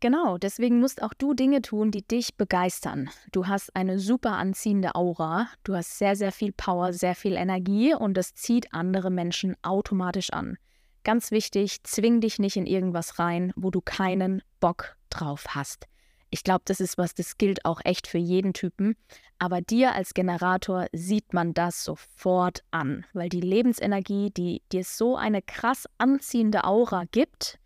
Genau, 0.00 0.36
deswegen 0.36 0.80
musst 0.80 1.02
auch 1.02 1.14
du 1.14 1.32
Dinge 1.32 1.62
tun, 1.62 1.90
die 1.90 2.06
dich 2.06 2.36
begeistern. 2.36 3.08
Du 3.32 3.46
hast 3.46 3.74
eine 3.74 3.98
super 3.98 4.32
anziehende 4.32 4.96
Aura, 4.96 5.48
du 5.62 5.74
hast 5.74 5.96
sehr, 5.96 6.14
sehr 6.14 6.30
viel 6.30 6.52
Power, 6.52 6.92
sehr 6.92 7.14
viel 7.14 7.36
Energie 7.36 7.94
und 7.94 8.12
das 8.12 8.34
zieht 8.34 8.74
andere 8.74 9.10
Menschen 9.10 9.56
automatisch 9.62 10.28
an. 10.28 10.58
Ganz 11.04 11.30
wichtig, 11.30 11.84
zwing 11.84 12.20
dich 12.20 12.38
nicht 12.38 12.56
in 12.56 12.66
irgendwas 12.66 13.18
rein, 13.18 13.54
wo 13.56 13.70
du 13.70 13.80
keinen 13.80 14.42
Bock 14.60 14.98
drauf 15.08 15.46
hast. 15.54 15.86
Ich 16.34 16.42
glaube, 16.42 16.62
das 16.64 16.80
ist 16.80 16.98
was, 16.98 17.14
das 17.14 17.38
gilt 17.38 17.64
auch 17.64 17.80
echt 17.84 18.08
für 18.08 18.18
jeden 18.18 18.54
Typen. 18.54 18.96
Aber 19.38 19.60
dir 19.60 19.94
als 19.94 20.14
Generator 20.14 20.86
sieht 20.90 21.32
man 21.32 21.54
das 21.54 21.84
sofort 21.84 22.64
an, 22.72 23.06
weil 23.12 23.28
die 23.28 23.40
Lebensenergie, 23.40 24.32
die 24.32 24.60
dir 24.72 24.82
so 24.82 25.16
eine 25.16 25.42
krass 25.42 25.86
anziehende 25.96 26.64
Aura 26.64 27.04
gibt, 27.12 27.60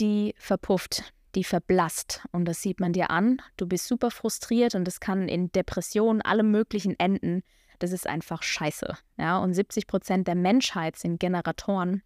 die 0.00 0.34
verpufft 0.38 1.12
die 1.36 1.44
verblasst. 1.44 2.26
Und 2.32 2.46
das 2.46 2.62
sieht 2.62 2.80
man 2.80 2.92
dir 2.92 3.10
an. 3.10 3.40
Du 3.56 3.66
bist 3.66 3.86
super 3.86 4.10
frustriert 4.10 4.74
und 4.74 4.84
das 4.84 4.98
kann 4.98 5.28
in 5.28 5.52
Depressionen, 5.52 6.20
allem 6.20 6.50
Möglichen 6.50 6.98
enden. 6.98 7.44
Das 7.78 7.92
ist 7.92 8.08
einfach 8.08 8.42
scheiße. 8.42 8.96
Ja, 9.18 9.38
und 9.38 9.54
70 9.54 9.86
Prozent 9.86 10.26
der 10.26 10.34
Menschheit 10.34 10.96
sind 10.96 11.20
Generatoren. 11.20 12.02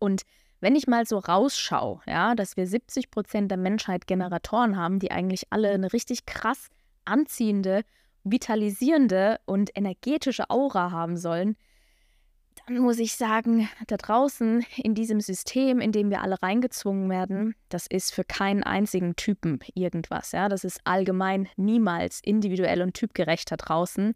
Und 0.00 0.22
wenn 0.62 0.76
ich 0.76 0.86
mal 0.86 1.04
so 1.06 1.18
rausschaue, 1.18 2.00
ja, 2.06 2.36
dass 2.36 2.56
wir 2.56 2.66
70 2.66 3.10
Prozent 3.10 3.50
der 3.50 3.58
Menschheit 3.58 4.06
Generatoren 4.06 4.76
haben, 4.76 5.00
die 5.00 5.10
eigentlich 5.10 5.46
alle 5.50 5.70
eine 5.70 5.92
richtig 5.92 6.24
krass 6.24 6.68
anziehende, 7.04 7.82
vitalisierende 8.22 9.40
und 9.44 9.76
energetische 9.76 10.48
Aura 10.50 10.92
haben 10.92 11.16
sollen, 11.16 11.56
dann 12.66 12.78
muss 12.78 13.00
ich 13.00 13.16
sagen, 13.16 13.68
da 13.88 13.96
draußen 13.96 14.64
in 14.76 14.94
diesem 14.94 15.20
System, 15.20 15.80
in 15.80 15.90
dem 15.90 16.10
wir 16.10 16.22
alle 16.22 16.40
reingezwungen 16.40 17.10
werden, 17.10 17.56
das 17.68 17.88
ist 17.88 18.14
für 18.14 18.22
keinen 18.22 18.62
einzigen 18.62 19.16
Typen 19.16 19.58
irgendwas. 19.74 20.30
Ja? 20.30 20.48
Das 20.48 20.62
ist 20.62 20.80
allgemein 20.84 21.48
niemals 21.56 22.20
individuell 22.22 22.82
und 22.82 22.94
typgerecht 22.94 23.50
da 23.50 23.56
draußen 23.56 24.14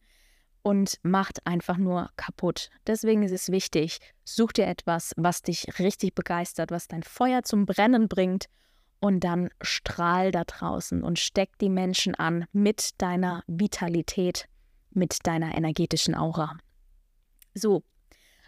und 0.67 0.99
macht 1.05 1.47
einfach 1.47 1.77
nur 1.77 2.11
kaputt. 2.17 2.71
Deswegen 2.89 3.23
ist 3.23 3.31
es 3.31 3.53
wichtig, 3.53 4.01
such 4.25 4.51
dir 4.53 4.67
etwas, 4.67 5.13
was 5.17 5.43
dich 5.43 5.79
richtig 5.79 6.17
begeistert, 6.17 6.73
was 6.73 6.89
dein 6.89 7.05
Feuer 7.05 7.45
zum 7.45 7.67
Brennen 7.67 8.09
bringt 8.09 8.47
und 8.99 9.21
dann 9.21 9.51
strahl 9.61 10.33
da 10.33 10.43
draußen 10.43 11.05
und 11.05 11.21
steck 11.21 11.57
die 11.61 11.71
Menschen 11.71 12.17
an 12.17 12.47
mit 12.53 13.01
deiner 13.01 13.45
Vitalität, 13.47 14.49
mit 14.91 15.25
deiner 15.29 15.57
energetischen 15.57 16.17
Aura. 16.17 16.57
So, 17.55 17.85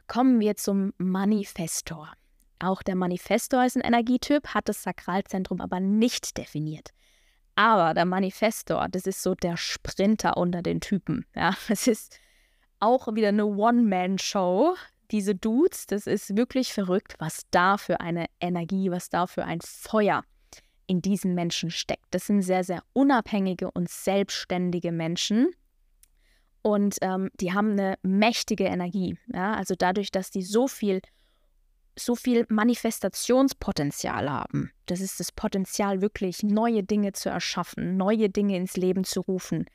Kommen 0.09 0.41
wir 0.41 0.57
zum 0.57 0.95
Manifestor. 0.97 2.11
Auch 2.59 2.83
der 2.83 2.97
Manifestor 2.97 3.65
ist 3.65 3.77
ein 3.77 3.83
Energietyp, 3.83 4.49
hat 4.49 4.69
das 4.69 4.83
Sakralzentrum 4.83 5.61
aber 5.61 5.81
nicht 5.81 6.37
definiert. 6.39 6.91
Aber 7.59 7.93
der 7.93 8.05
Manifestor, 8.05 8.87
das 8.89 9.05
ist 9.05 9.21
so 9.21 9.35
der 9.35 9.57
Sprinter 9.57 10.37
unter 10.37 10.63
den 10.63 10.81
Typen. 10.81 11.27
Ja, 11.35 11.57
es 11.69 11.89
ist 11.89 12.21
auch 12.79 13.13
wieder 13.17 13.29
eine 13.29 13.47
One-Man-Show. 13.47 14.77
Diese 15.11 15.35
Dudes, 15.35 15.89
das 15.89 16.07
ist 16.07 16.37
wirklich 16.37 16.73
verrückt, 16.73 17.17
was 17.19 17.47
da 17.51 17.77
für 17.77 17.99
eine 17.99 18.27
Energie, 18.41 18.93
was 18.93 19.09
da 19.11 19.27
für 19.27 19.45
ein 19.45 19.59
Feuer 19.61 20.23
in 20.87 21.03
diesen 21.03 21.35
Menschen 21.35 21.73
steckt. 21.73 22.07
Das 22.13 22.29
sind 22.29 22.43
sehr, 22.43 22.63
sehr 22.63 22.85
unabhängige 22.93 23.73
und 23.73 23.91
selbstständige 23.91 24.93
Menschen. 24.93 25.51
Und 26.63 26.99
ähm, 27.01 27.29
die 27.41 27.55
haben 27.55 27.73
eine 27.73 27.97
mächtige 28.03 28.67
Energie. 28.67 29.19
Ja? 29.35 29.55
Also 29.55 29.75
dadurch, 29.77 30.13
dass 30.13 30.31
die 30.31 30.43
so 30.43 30.69
viel, 30.69 31.01
so 31.99 32.15
viel 32.15 32.47
Manifestationspotenzial 32.49 34.31
haben. 34.31 34.71
Das 34.87 35.01
ist 35.01 35.21
das 35.21 35.33
Potenzial, 35.33 36.01
wirklich 36.01 36.43
neue 36.43 36.83
Dinge 36.83 37.13
zu 37.13 37.29
erschaffen, 37.29 37.97
neue 37.97 38.29
Dinge 38.31 38.57
ins 38.57 38.77
Leben 38.77 39.05
zu 39.05 39.21
rufen, 39.21 39.67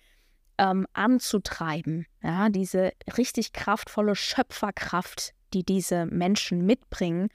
ähm, 0.58 0.88
anzutreiben. 0.94 2.06
Ja? 2.22 2.50
Diese 2.50 2.92
richtig 3.18 3.54
kraftvolle 3.54 4.16
Schöpferkraft, 4.16 5.34
die 5.54 5.64
diese 5.64 6.06
Menschen 6.06 6.66
mitbringen, 6.66 7.30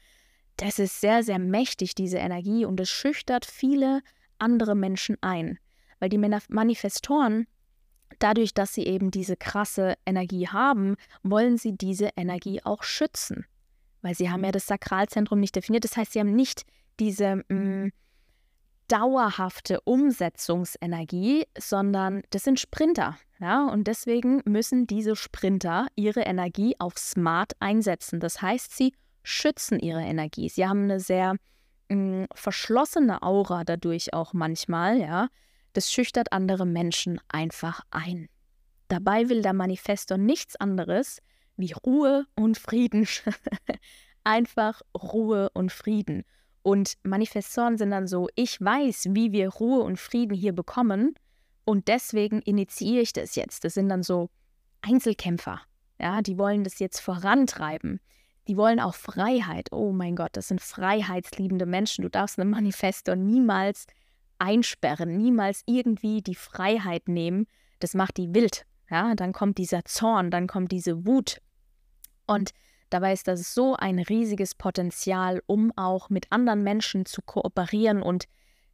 das 0.56 0.80
ist 0.80 1.00
sehr, 1.00 1.22
sehr 1.22 1.38
mächtig, 1.38 1.94
diese 1.94 2.18
Energie, 2.18 2.64
und 2.64 2.80
es 2.80 2.90
schüchtert 2.90 3.46
viele 3.46 4.02
andere 4.38 4.74
Menschen 4.74 5.16
ein. 5.20 5.58
Weil 6.00 6.08
die 6.08 6.18
Manifestoren, 6.18 7.46
dadurch, 8.18 8.54
dass 8.54 8.74
sie 8.74 8.84
eben 8.84 9.10
diese 9.12 9.36
krasse 9.36 9.94
Energie 10.04 10.48
haben, 10.48 10.96
wollen 11.22 11.58
sie 11.58 11.76
diese 11.76 12.10
Energie 12.16 12.60
auch 12.64 12.82
schützen. 12.82 13.46
Weil 14.08 14.14
sie 14.14 14.30
haben 14.30 14.42
ja 14.42 14.52
das 14.52 14.66
Sakralzentrum 14.66 15.38
nicht 15.38 15.54
definiert. 15.54 15.84
Das 15.84 15.94
heißt, 15.94 16.14
sie 16.14 16.20
haben 16.20 16.34
nicht 16.34 16.62
diese 16.98 17.42
mh, 17.50 17.54
mm, 17.54 17.92
dauerhafte 18.88 19.82
Umsetzungsenergie, 19.82 21.44
sondern 21.58 22.22
das 22.30 22.44
sind 22.44 22.58
Sprinter. 22.58 23.18
Ja? 23.38 23.66
Und 23.68 23.86
deswegen 23.86 24.40
müssen 24.46 24.86
diese 24.86 25.14
Sprinter 25.14 25.88
ihre 25.94 26.22
Energie 26.22 26.74
auf 26.78 26.96
smart 26.96 27.52
einsetzen. 27.60 28.18
Das 28.18 28.40
heißt, 28.40 28.74
sie 28.74 28.94
schützen 29.24 29.78
ihre 29.78 30.00
Energie. 30.00 30.48
Sie 30.48 30.66
haben 30.66 30.84
eine 30.84 31.00
sehr 31.00 31.34
mh, 31.90 31.90
hm, 31.90 32.26
verschlossene 32.34 33.22
Aura 33.22 33.64
dadurch 33.64 34.14
auch 34.14 34.32
manchmal, 34.32 34.98
ja. 34.98 35.28
Das 35.74 35.92
schüchtert 35.92 36.32
andere 36.32 36.64
Menschen 36.64 37.20
einfach 37.28 37.82
ein. 37.90 38.30
Dabei 38.88 39.28
will 39.28 39.42
der 39.42 39.52
Manifestor 39.52 40.16
nichts 40.16 40.56
anderes 40.56 41.18
wie 41.58 41.72
Ruhe 41.72 42.26
und 42.34 42.56
Frieden. 42.56 43.06
einfach 44.24 44.82
Ruhe 44.94 45.50
und 45.54 45.72
Frieden. 45.72 46.24
Und 46.62 46.94
Manifestoren 47.02 47.78
sind 47.78 47.90
dann 47.90 48.06
so, 48.06 48.28
ich 48.34 48.60
weiß, 48.60 49.08
wie 49.10 49.32
wir 49.32 49.48
Ruhe 49.48 49.82
und 49.82 49.98
Frieden 49.98 50.34
hier 50.34 50.52
bekommen 50.52 51.14
und 51.64 51.88
deswegen 51.88 52.40
initiiere 52.42 53.02
ich 53.02 53.12
das 53.12 53.36
jetzt. 53.36 53.64
Das 53.64 53.74
sind 53.74 53.88
dann 53.88 54.02
so 54.02 54.28
Einzelkämpfer, 54.82 55.60
ja, 56.00 56.22
die 56.22 56.38
wollen 56.38 56.64
das 56.64 56.78
jetzt 56.78 57.00
vorantreiben. 57.00 58.00
Die 58.48 58.56
wollen 58.56 58.80
auch 58.80 58.94
Freiheit. 58.94 59.68
Oh 59.72 59.92
mein 59.92 60.16
Gott, 60.16 60.30
das 60.32 60.48
sind 60.48 60.60
freiheitsliebende 60.60 61.66
Menschen. 61.66 62.02
Du 62.02 62.08
darfst 62.08 62.38
einen 62.38 62.50
Manifestor 62.50 63.16
niemals 63.16 63.86
einsperren, 64.38 65.16
niemals 65.16 65.62
irgendwie 65.66 66.22
die 66.22 66.34
Freiheit 66.34 67.08
nehmen. 67.08 67.46
Das 67.80 67.94
macht 67.94 68.16
die 68.16 68.34
wild. 68.34 68.64
Ja, 68.90 69.14
dann 69.14 69.32
kommt 69.32 69.58
dieser 69.58 69.84
Zorn, 69.84 70.30
dann 70.30 70.46
kommt 70.46 70.72
diese 70.72 71.06
Wut. 71.06 71.42
Und 72.28 72.50
dabei 72.90 73.12
ist 73.12 73.26
das 73.26 73.54
so 73.54 73.74
ein 73.74 73.98
riesiges 73.98 74.54
Potenzial, 74.54 75.42
um 75.46 75.72
auch 75.76 76.10
mit 76.10 76.30
anderen 76.30 76.62
Menschen 76.62 77.06
zu 77.06 77.22
kooperieren 77.22 78.02
und 78.02 78.26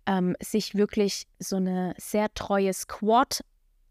ähm, 0.06 0.36
sich 0.42 0.74
wirklich 0.74 1.26
so 1.38 1.56
eine 1.56 1.94
sehr 1.96 2.32
treue 2.34 2.74
Squad 2.74 3.42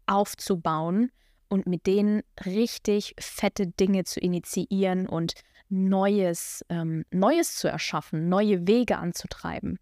aufzubauen 0.06 1.10
und 1.48 1.66
mit 1.66 1.86
denen 1.86 2.22
richtig 2.44 3.14
fette 3.18 3.66
Dinge 3.66 4.04
zu 4.04 4.20
initiieren 4.20 5.08
und 5.08 5.34
Neues, 5.68 6.64
ähm, 6.68 7.04
Neues 7.10 7.56
zu 7.56 7.68
erschaffen, 7.68 8.28
neue 8.28 8.66
Wege 8.68 8.98
anzutreiben. 8.98 9.78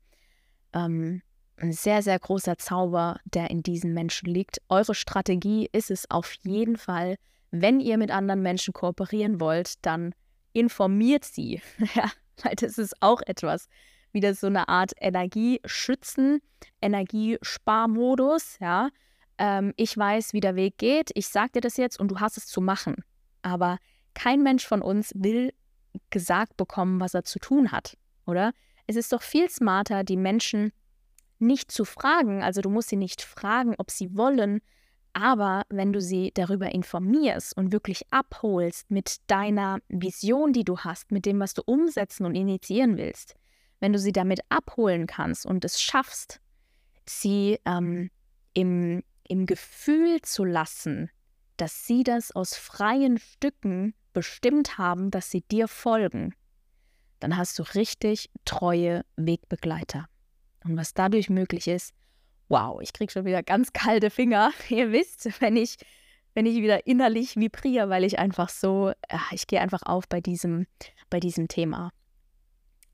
Ähm, 0.72 1.22
ein 1.56 1.72
sehr, 1.72 2.02
sehr 2.02 2.18
großer 2.18 2.56
Zauber, 2.56 3.18
der 3.24 3.50
in 3.50 3.62
diesen 3.62 3.92
Menschen 3.92 4.28
liegt. 4.28 4.62
Eure 4.68 4.94
Strategie 4.94 5.68
ist 5.72 5.90
es 5.90 6.10
auf 6.10 6.32
jeden 6.42 6.76
Fall, 6.76 7.16
wenn 7.52 7.80
ihr 7.80 7.98
mit 7.98 8.10
anderen 8.10 8.42
Menschen 8.42 8.72
kooperieren 8.72 9.40
wollt, 9.40 9.74
dann 9.82 10.14
informiert 10.52 11.24
sie. 11.24 11.62
ja, 11.94 12.10
weil 12.42 12.54
das 12.56 12.78
ist 12.78 13.00
auch 13.00 13.20
etwas, 13.26 13.68
wieder 14.10 14.34
so 14.34 14.46
eine 14.46 14.68
Art 14.68 14.92
Energieschützen, 15.00 16.40
Energiesparmodus, 16.80 18.58
ja. 18.58 18.88
Ähm, 19.38 19.72
ich 19.76 19.96
weiß, 19.96 20.32
wie 20.32 20.40
der 20.40 20.56
Weg 20.56 20.78
geht, 20.78 21.10
ich 21.14 21.28
sage 21.28 21.52
dir 21.52 21.60
das 21.60 21.76
jetzt 21.76 21.98
und 22.00 22.08
du 22.08 22.20
hast 22.20 22.36
es 22.36 22.46
zu 22.46 22.60
machen. 22.60 22.96
Aber 23.42 23.78
kein 24.14 24.42
Mensch 24.42 24.66
von 24.66 24.82
uns 24.82 25.12
will 25.14 25.52
gesagt 26.10 26.56
bekommen, 26.56 27.00
was 27.00 27.14
er 27.14 27.24
zu 27.24 27.38
tun 27.38 27.72
hat, 27.72 27.96
oder? 28.26 28.52
Es 28.86 28.96
ist 28.96 29.12
doch 29.12 29.22
viel 29.22 29.48
smarter, 29.48 30.04
die 30.04 30.16
Menschen 30.16 30.72
nicht 31.38 31.70
zu 31.70 31.84
fragen, 31.84 32.42
also 32.42 32.60
du 32.60 32.70
musst 32.70 32.88
sie 32.88 32.96
nicht 32.96 33.22
fragen, 33.22 33.74
ob 33.78 33.90
sie 33.90 34.16
wollen, 34.16 34.60
aber 35.12 35.64
wenn 35.68 35.92
du 35.92 36.00
sie 36.00 36.30
darüber 36.34 36.72
informierst 36.72 37.56
und 37.56 37.72
wirklich 37.72 38.02
abholst 38.10 38.90
mit 38.90 39.16
deiner 39.26 39.78
Vision, 39.88 40.52
die 40.52 40.64
du 40.64 40.78
hast, 40.78 41.12
mit 41.12 41.26
dem, 41.26 41.40
was 41.40 41.54
du 41.54 41.62
umsetzen 41.64 42.24
und 42.24 42.34
initiieren 42.34 42.96
willst, 42.96 43.34
wenn 43.80 43.92
du 43.92 43.98
sie 43.98 44.12
damit 44.12 44.40
abholen 44.48 45.06
kannst 45.06 45.44
und 45.44 45.64
es 45.64 45.80
schaffst, 45.80 46.40
sie 47.06 47.58
ähm, 47.64 48.10
im, 48.54 49.02
im 49.28 49.46
Gefühl 49.46 50.22
zu 50.22 50.44
lassen, 50.44 51.10
dass 51.56 51.86
sie 51.86 52.04
das 52.04 52.32
aus 52.32 52.56
freien 52.56 53.18
Stücken 53.18 53.94
bestimmt 54.12 54.78
haben, 54.78 55.10
dass 55.10 55.30
sie 55.30 55.42
dir 55.42 55.68
folgen, 55.68 56.34
dann 57.20 57.36
hast 57.36 57.58
du 57.58 57.62
richtig 57.74 58.30
treue 58.44 59.04
Wegbegleiter. 59.16 60.06
Und 60.64 60.76
was 60.76 60.94
dadurch 60.94 61.28
möglich 61.28 61.68
ist, 61.68 61.92
wow, 62.48 62.80
ich 62.80 62.92
kriege 62.92 63.12
schon 63.12 63.24
wieder 63.24 63.42
ganz 63.42 63.72
kalte 63.72 64.10
Finger. 64.10 64.52
Ihr 64.68 64.92
wisst, 64.92 65.40
wenn 65.40 65.56
ich, 65.56 65.76
wenn 66.34 66.46
ich 66.46 66.56
wieder 66.56 66.86
innerlich 66.86 67.36
vibriere, 67.36 67.88
weil 67.88 68.04
ich 68.04 68.18
einfach 68.18 68.48
so, 68.48 68.92
ich 69.32 69.46
gehe 69.46 69.60
einfach 69.60 69.82
auf 69.84 70.08
bei 70.08 70.20
diesem, 70.20 70.66
bei 71.10 71.20
diesem 71.20 71.48
Thema. 71.48 71.90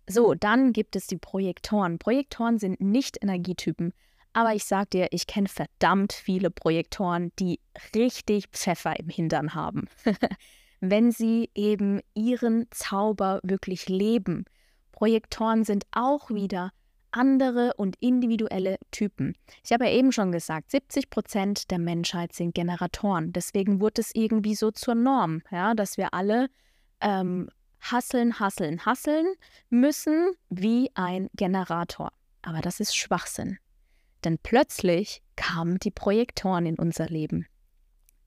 So, 0.08 0.34
dann 0.34 0.72
gibt 0.72 0.96
es 0.96 1.06
die 1.06 1.18
Projektoren. 1.18 1.98
Projektoren 1.98 2.58
sind 2.58 2.80
nicht 2.80 3.22
Energietypen, 3.22 3.92
aber 4.32 4.54
ich 4.54 4.64
sag 4.64 4.90
dir, 4.90 5.08
ich 5.11 5.26
kenne 5.26 5.48
verdammt 5.48 6.12
viele 6.12 6.50
Projektoren, 6.50 7.32
die 7.38 7.61
richtig 7.94 8.46
Pfeffer 8.48 8.98
im 8.98 9.08
Hintern 9.08 9.54
haben. 9.54 9.88
wenn 10.80 11.11
sie 11.11 11.50
eben 11.54 12.00
ihren 12.14 12.66
Zauber 12.70 13.40
wirklich 13.42 13.88
leben. 13.88 14.44
Projektoren 14.92 15.64
sind 15.64 15.87
auch 15.92 16.30
wieder 16.30 16.72
andere 17.10 17.74
und 17.76 17.96
individuelle 18.00 18.78
Typen. 18.90 19.34
Ich 19.64 19.72
habe 19.72 19.86
ja 19.86 19.92
eben 19.92 20.12
schon 20.12 20.32
gesagt, 20.32 20.70
70 20.70 21.10
Prozent 21.10 21.70
der 21.70 21.78
Menschheit 21.78 22.32
sind 22.32 22.54
Generatoren. 22.54 23.32
Deswegen 23.32 23.80
wurde 23.80 24.00
es 24.00 24.14
irgendwie 24.14 24.54
so 24.54 24.70
zur 24.70 24.94
Norm, 24.94 25.42
ja, 25.50 25.74
dass 25.74 25.96
wir 25.96 26.14
alle 26.14 26.48
ähm, 27.00 27.48
hasseln, 27.80 28.38
hasseln, 28.38 28.84
hasseln 28.84 29.26
müssen 29.70 30.32
wie 30.50 30.90
ein 30.94 31.28
Generator. 31.34 32.12
Aber 32.42 32.60
das 32.60 32.80
ist 32.80 32.96
Schwachsinn. 32.96 33.58
Denn 34.24 34.38
plötzlich 34.38 35.22
kamen 35.36 35.78
die 35.78 35.90
Projektoren 35.90 36.66
in 36.66 36.78
unser 36.78 37.06
Leben. 37.06 37.46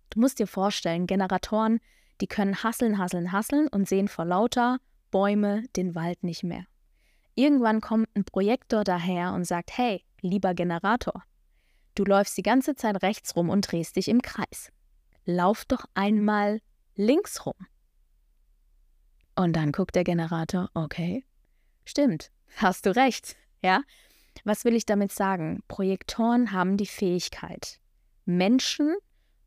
Du 0.10 0.20
musst 0.20 0.40
dir 0.40 0.48
vorstellen, 0.48 1.08
Generatoren 1.08 1.80
die 2.22 2.28
können 2.28 2.64
hasseln, 2.64 3.00
hasseln, 3.00 3.32
hasseln 3.32 3.68
und 3.68 3.90
sehen 3.90 4.08
vor 4.08 4.26
lauter 4.26 4.78
Bäume 5.10 5.64
den 5.76 5.96
Wald 5.96 6.24
nicht 6.24 6.44
mehr. 6.44 6.66
Irgendwann 7.36 7.82
kommt 7.82 8.10
ein 8.16 8.26
Projektor 8.26 8.84
daher 8.84 9.34
und 9.34 9.46
sagt, 9.46 9.78
hey, 9.78 10.04
lieber 10.22 10.54
Generator, 10.54 11.24
du 11.96 12.04
läufst 12.04 12.38
die 12.38 12.44
ganze 12.44 12.76
Zeit 12.76 13.02
rechts 13.02 13.36
rum 13.36 13.50
und 13.50 13.72
drehst 13.72 13.96
dich 13.96 14.08
im 14.08 14.22
Kreis. 14.22 14.72
Lauf 15.26 15.66
doch 15.66 15.86
einmal 15.94 16.62
links 16.96 17.46
rum. 17.46 17.56
Und 19.36 19.56
dann 19.56 19.72
guckt 19.72 19.96
der 19.96 20.04
Generator, 20.04 20.70
okay, 20.74 21.24
stimmt, 21.86 22.32
hast 22.58 22.86
du 22.86 22.96
recht, 22.96 23.38
ja? 23.62 23.82
Was 24.44 24.66
will 24.66 24.76
ich 24.76 24.86
damit 24.86 25.12
sagen? 25.12 25.62
Projektoren 25.68 26.52
haben 26.52 26.78
die 26.78 26.88
Fähigkeit, 26.88 27.80
Menschen 28.26 28.96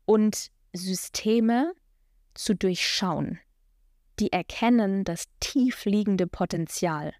und 0.05 0.51
Systeme 0.73 1.73
zu 2.33 2.55
durchschauen. 2.55 3.39
Die 4.19 4.31
erkennen 4.31 5.03
das 5.03 5.25
tiefliegende 5.39 6.27
Potenzial. 6.27 7.13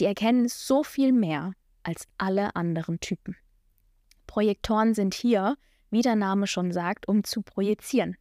Die 0.00 0.06
erkennen 0.06 0.48
so 0.48 0.82
viel 0.82 1.12
mehr 1.12 1.52
als 1.82 2.08
alle 2.16 2.56
anderen 2.56 3.00
Typen. 3.00 3.36
Projektoren 4.26 4.94
sind 4.94 5.12
hier, 5.12 5.56
wie 5.90 6.00
der 6.00 6.16
Name 6.16 6.46
schon 6.46 6.72
sagt, 6.72 7.06
um 7.06 7.22
zu 7.22 7.42
projizieren. 7.42 8.16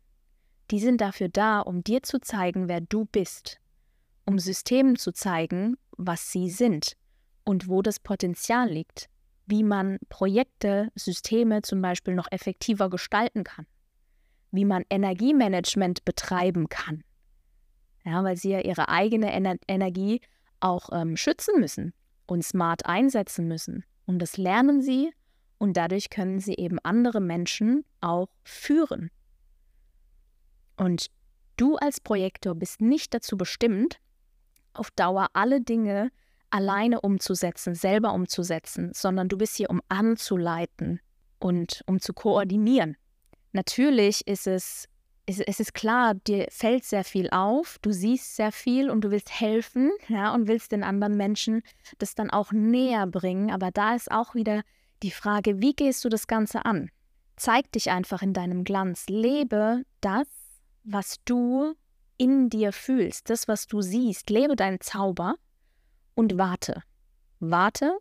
Die 0.71 0.79
sind 0.79 0.99
dafür 0.99 1.29
da, 1.29 1.61
um 1.61 1.81
dir 1.83 2.03
zu 2.03 2.19
zeigen, 2.19 2.67
wer 2.67 2.81
du 2.81 3.05
bist, 3.05 3.59
um 4.25 4.39
Systemen 4.39 4.97
zu 4.97 5.13
zeigen, 5.13 5.77
was 5.91 6.31
sie 6.31 6.49
sind 6.49 6.97
und 7.45 7.69
wo 7.69 7.81
das 7.81 7.99
Potenzial 7.99 8.69
liegt, 8.69 9.09
wie 9.45 9.63
man 9.63 9.99
Projekte, 10.09 10.89
Systeme 10.95 11.61
zum 11.61 11.81
Beispiel 11.81 12.13
noch 12.13 12.27
effektiver 12.29 12.89
gestalten 12.89 13.45
kann, 13.45 13.65
wie 14.51 14.65
man 14.65 14.83
Energiemanagement 14.89 16.03
betreiben 16.03 16.67
kann. 16.67 17.03
Ja, 18.03 18.23
weil 18.23 18.35
sie 18.35 18.49
ja 18.49 18.59
ihre 18.59 18.89
eigene 18.89 19.31
Ener 19.31 19.55
Energie 19.67 20.21
auch 20.59 20.89
ähm, 20.91 21.17
schützen 21.17 21.59
müssen 21.59 21.93
und 22.25 22.43
smart 22.43 22.85
einsetzen 22.85 23.47
müssen. 23.47 23.83
Und 24.05 24.19
das 24.19 24.37
lernen 24.37 24.81
sie 24.81 25.11
und 25.57 25.77
dadurch 25.77 26.09
können 26.09 26.39
sie 26.39 26.55
eben 26.55 26.79
andere 26.83 27.21
Menschen 27.21 27.85
auch 28.01 28.29
führen. 28.43 29.11
Und 30.77 31.07
du 31.57 31.75
als 31.75 31.99
Projektor 31.99 32.55
bist 32.55 32.81
nicht 32.81 33.13
dazu 33.13 33.37
bestimmt, 33.37 33.99
auf 34.73 34.91
Dauer 34.91 35.27
alle 35.33 35.61
Dinge 35.61 36.11
alleine 36.49 37.01
umzusetzen, 37.01 37.75
selber 37.75 38.13
umzusetzen, 38.13 38.91
sondern 38.93 39.27
du 39.27 39.37
bist 39.37 39.57
hier, 39.57 39.69
um 39.69 39.81
anzuleiten 39.89 40.99
und 41.39 41.83
um 41.85 41.99
zu 41.99 42.13
koordinieren. 42.13 42.97
Natürlich 43.51 44.25
ist 44.27 44.47
es, 44.47 44.85
es, 45.29 45.39
es 45.39 45.59
ist 45.59 45.73
klar, 45.75 46.15
dir 46.15 46.47
fällt 46.49 46.83
sehr 46.83 47.03
viel 47.03 47.29
auf, 47.29 47.77
du 47.83 47.91
siehst 47.91 48.35
sehr 48.35 48.51
viel 48.51 48.89
und 48.89 49.01
du 49.01 49.11
willst 49.11 49.39
helfen, 49.39 49.91
ja, 50.07 50.33
und 50.33 50.47
willst 50.47 50.71
den 50.71 50.83
anderen 50.83 51.17
Menschen 51.17 51.61
das 51.99 52.15
dann 52.15 52.31
auch 52.31 52.51
näher 52.51 53.05
bringen. 53.05 53.51
Aber 53.51 53.69
da 53.69 53.93
ist 53.93 54.11
auch 54.11 54.33
wieder 54.33 54.63
die 55.03 55.11
Frage, 55.11 55.61
wie 55.61 55.73
gehst 55.73 56.03
du 56.03 56.09
das 56.09 56.25
Ganze 56.25 56.65
an? 56.65 56.89
Zeig 57.35 57.71
dich 57.71 57.91
einfach 57.91 58.23
in 58.23 58.33
deinem 58.33 58.63
Glanz, 58.63 59.05
lebe 59.07 59.83
das, 60.01 60.27
was 60.83 61.17
du 61.25 61.75
in 62.17 62.49
dir 62.49 62.73
fühlst, 62.73 63.29
das, 63.29 63.47
was 63.47 63.67
du 63.67 63.81
siehst, 63.81 64.31
lebe 64.31 64.55
deinen 64.55 64.81
Zauber 64.81 65.35
und 66.15 66.37
warte. 66.39 66.81
Warte 67.39 67.97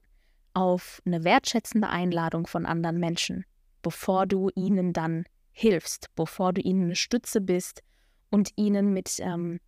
auf 0.55 1.03
eine 1.05 1.23
wertschätzende 1.25 1.89
Einladung 1.89 2.47
von 2.47 2.65
anderen 2.65 2.99
Menschen, 2.99 3.45
bevor 3.83 4.27
du 4.27 4.49
ihnen 4.55 4.93
dann 4.95 5.25
hilfst, 5.59 6.15
bevor 6.15 6.53
du 6.53 6.61
ihnen 6.61 6.85
eine 6.85 6.97
Stütze 6.97 7.41
bist 7.41 7.83
und 8.31 8.51
ihnen 8.57 8.93
mit 8.93 9.19
ähm, 9.19 9.61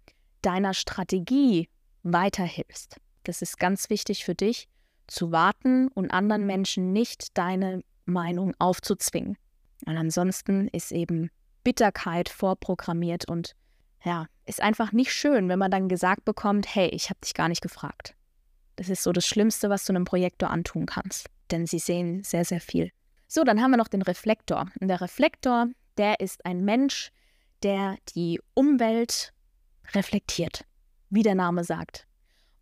deiner 0.43 0.73
Strategie 0.73 1.69
weiterhilfst. 2.03 2.97
Das 3.25 3.43
ist 3.43 3.59
ganz 3.59 3.91
wichtig 3.91 4.25
für 4.25 4.35
dich, 4.35 4.69
zu 5.07 5.33
warten 5.33 5.89
und 5.89 6.13
anderen 6.13 6.47
Menschen 6.47 6.93
nicht 6.93 7.37
deine 7.37 7.83
Meinung 8.05 8.55
aufzuzwingen. 8.59 9.37
Und 9.87 9.97
ansonsten 9.97 10.69
ist 10.69 10.93
eben 10.93 11.31
Bitterkeit 11.65 12.29
vorprogrammiert 12.29 13.29
und 13.29 13.55
ja, 14.05 14.27
ist 14.47 14.63
einfach 14.63 14.93
nicht 14.93 15.13
schön, 15.13 15.49
wenn 15.49 15.59
man 15.59 15.71
dann 15.71 15.89
gesagt 15.89 16.25
bekommt, 16.25 16.75
hey, 16.75 16.89
ich 16.89 17.11
habe 17.11 17.21
dich 17.23 17.35
gar 17.35 17.49
nicht 17.49 17.61
gefragt. 17.61 18.15
Das 18.77 18.89
ist 18.89 19.03
so 19.03 19.13
das 19.13 19.27
Schlimmste, 19.27 19.69
was 19.69 19.85
du 19.85 19.93
einem 19.93 20.05
Projektor 20.05 20.51
antun 20.51 20.87
kannst, 20.87 21.27
denn 21.51 21.67
sie 21.67 21.79
sehen 21.79 22.23
sehr, 22.23 22.45
sehr 22.45 22.61
viel. 22.61 22.91
So, 23.29 23.45
dann 23.45 23.61
haben 23.61 23.71
wir 23.71 23.77
noch 23.77 23.89
den 23.89 24.03
Reflektor. 24.03 24.67
Und 24.81 24.89
der 24.89 25.01
Reflektor, 25.01 25.69
der 26.01 26.19
ist 26.19 26.47
ein 26.47 26.65
Mensch, 26.65 27.13
der 27.63 27.99
die 28.17 28.41
Umwelt 28.55 29.35
reflektiert, 29.93 30.65
wie 31.11 31.23
der 31.23 31.35
Name 31.35 31.63
sagt. 31.63 32.07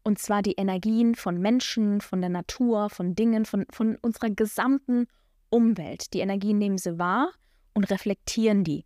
Und 0.03 0.19
zwar 0.19 0.43
die 0.43 0.55
Energien 0.55 1.15
von 1.15 1.39
Menschen, 1.39 2.01
von 2.01 2.21
der 2.21 2.31
Natur, 2.31 2.91
von 2.91 3.15
Dingen, 3.15 3.45
von, 3.45 3.65
von 3.71 3.95
unserer 4.03 4.31
gesamten 4.31 5.07
Umwelt. 5.51 6.13
Die 6.15 6.19
Energien 6.19 6.59
nehmen 6.59 6.79
sie 6.79 6.99
wahr 6.99 7.31
und 7.75 7.89
reflektieren 7.91 8.65
die. 8.65 8.85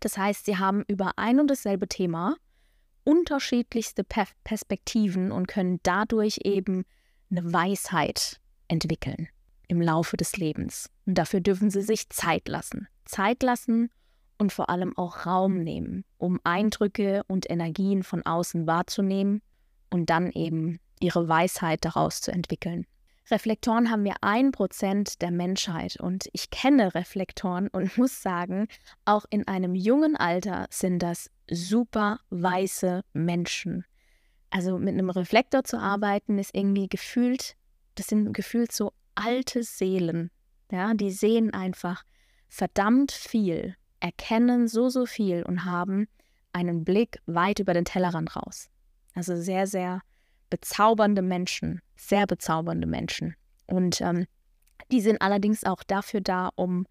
Das 0.00 0.18
heißt, 0.18 0.44
sie 0.44 0.56
haben 0.56 0.84
über 0.88 1.12
ein 1.16 1.38
und 1.38 1.48
dasselbe 1.48 1.86
Thema 1.86 2.36
unterschiedlichste 3.04 4.02
Perspektiven 4.04 5.30
und 5.30 5.46
können 5.46 5.78
dadurch 5.84 6.40
eben 6.42 6.84
eine 7.30 7.52
Weisheit 7.52 8.40
entwickeln 8.66 9.28
im 9.68 9.80
Laufe 9.80 10.16
des 10.16 10.36
Lebens. 10.36 10.90
Und 11.06 11.16
dafür 11.16 11.40
dürfen 11.40 11.70
sie 11.70 11.82
sich 11.82 12.08
Zeit 12.10 12.48
lassen. 12.48 12.88
Zeit 13.04 13.42
lassen 13.42 13.90
und 14.38 14.52
vor 14.52 14.70
allem 14.70 14.96
auch 14.96 15.26
Raum 15.26 15.62
nehmen, 15.62 16.04
um 16.16 16.40
Eindrücke 16.44 17.22
und 17.28 17.48
Energien 17.50 18.02
von 18.02 18.24
außen 18.24 18.66
wahrzunehmen 18.66 19.42
und 19.90 20.10
dann 20.10 20.30
eben 20.32 20.80
ihre 21.00 21.28
Weisheit 21.28 21.84
daraus 21.84 22.20
zu 22.20 22.32
entwickeln. 22.32 22.86
Reflektoren 23.30 23.90
haben 23.90 24.04
wir 24.04 24.16
ein 24.22 24.52
Prozent 24.52 25.20
der 25.20 25.30
Menschheit 25.30 26.00
und 26.00 26.28
ich 26.32 26.50
kenne 26.50 26.94
Reflektoren 26.94 27.68
und 27.68 27.96
muss 27.98 28.22
sagen, 28.22 28.68
auch 29.04 29.26
in 29.30 29.46
einem 29.46 29.74
jungen 29.74 30.16
Alter 30.16 30.66
sind 30.70 31.02
das 31.02 31.30
super 31.50 32.20
weiße 32.30 33.02
Menschen. 33.12 33.84
Also 34.50 34.78
mit 34.78 34.94
einem 34.94 35.10
Reflektor 35.10 35.64
zu 35.64 35.78
arbeiten 35.78 36.38
ist 36.38 36.54
irgendwie 36.54 36.88
gefühlt, 36.88 37.56
das 37.96 38.06
sind 38.06 38.32
gefühlt 38.32 38.72
so 38.72 38.92
alte 39.18 39.62
Seelen. 39.62 40.30
Ja, 40.70 40.94
die 40.94 41.10
sehen 41.10 41.52
einfach 41.52 42.04
verdammt 42.48 43.12
viel, 43.12 43.74
erkennen 44.00 44.68
so, 44.68 44.88
so 44.88 45.06
viel 45.06 45.42
und 45.42 45.64
haben 45.64 46.08
einen 46.52 46.84
Blick 46.84 47.20
weit 47.26 47.58
über 47.58 47.74
den 47.74 47.84
Tellerrand 47.84 48.36
raus. 48.36 48.68
Also 49.14 49.36
sehr, 49.36 49.66
sehr 49.66 50.02
bezaubernde 50.50 51.22
Menschen, 51.22 51.80
sehr 51.96 52.26
bezaubernde 52.26 52.86
Menschen. 52.86 53.34
Und 53.66 54.00
ähm, 54.00 54.26
die 54.90 55.00
sind 55.00 55.20
allerdings 55.20 55.64
auch 55.64 55.82
dafür 55.82 56.20
da, 56.20 56.50
um 56.54 56.86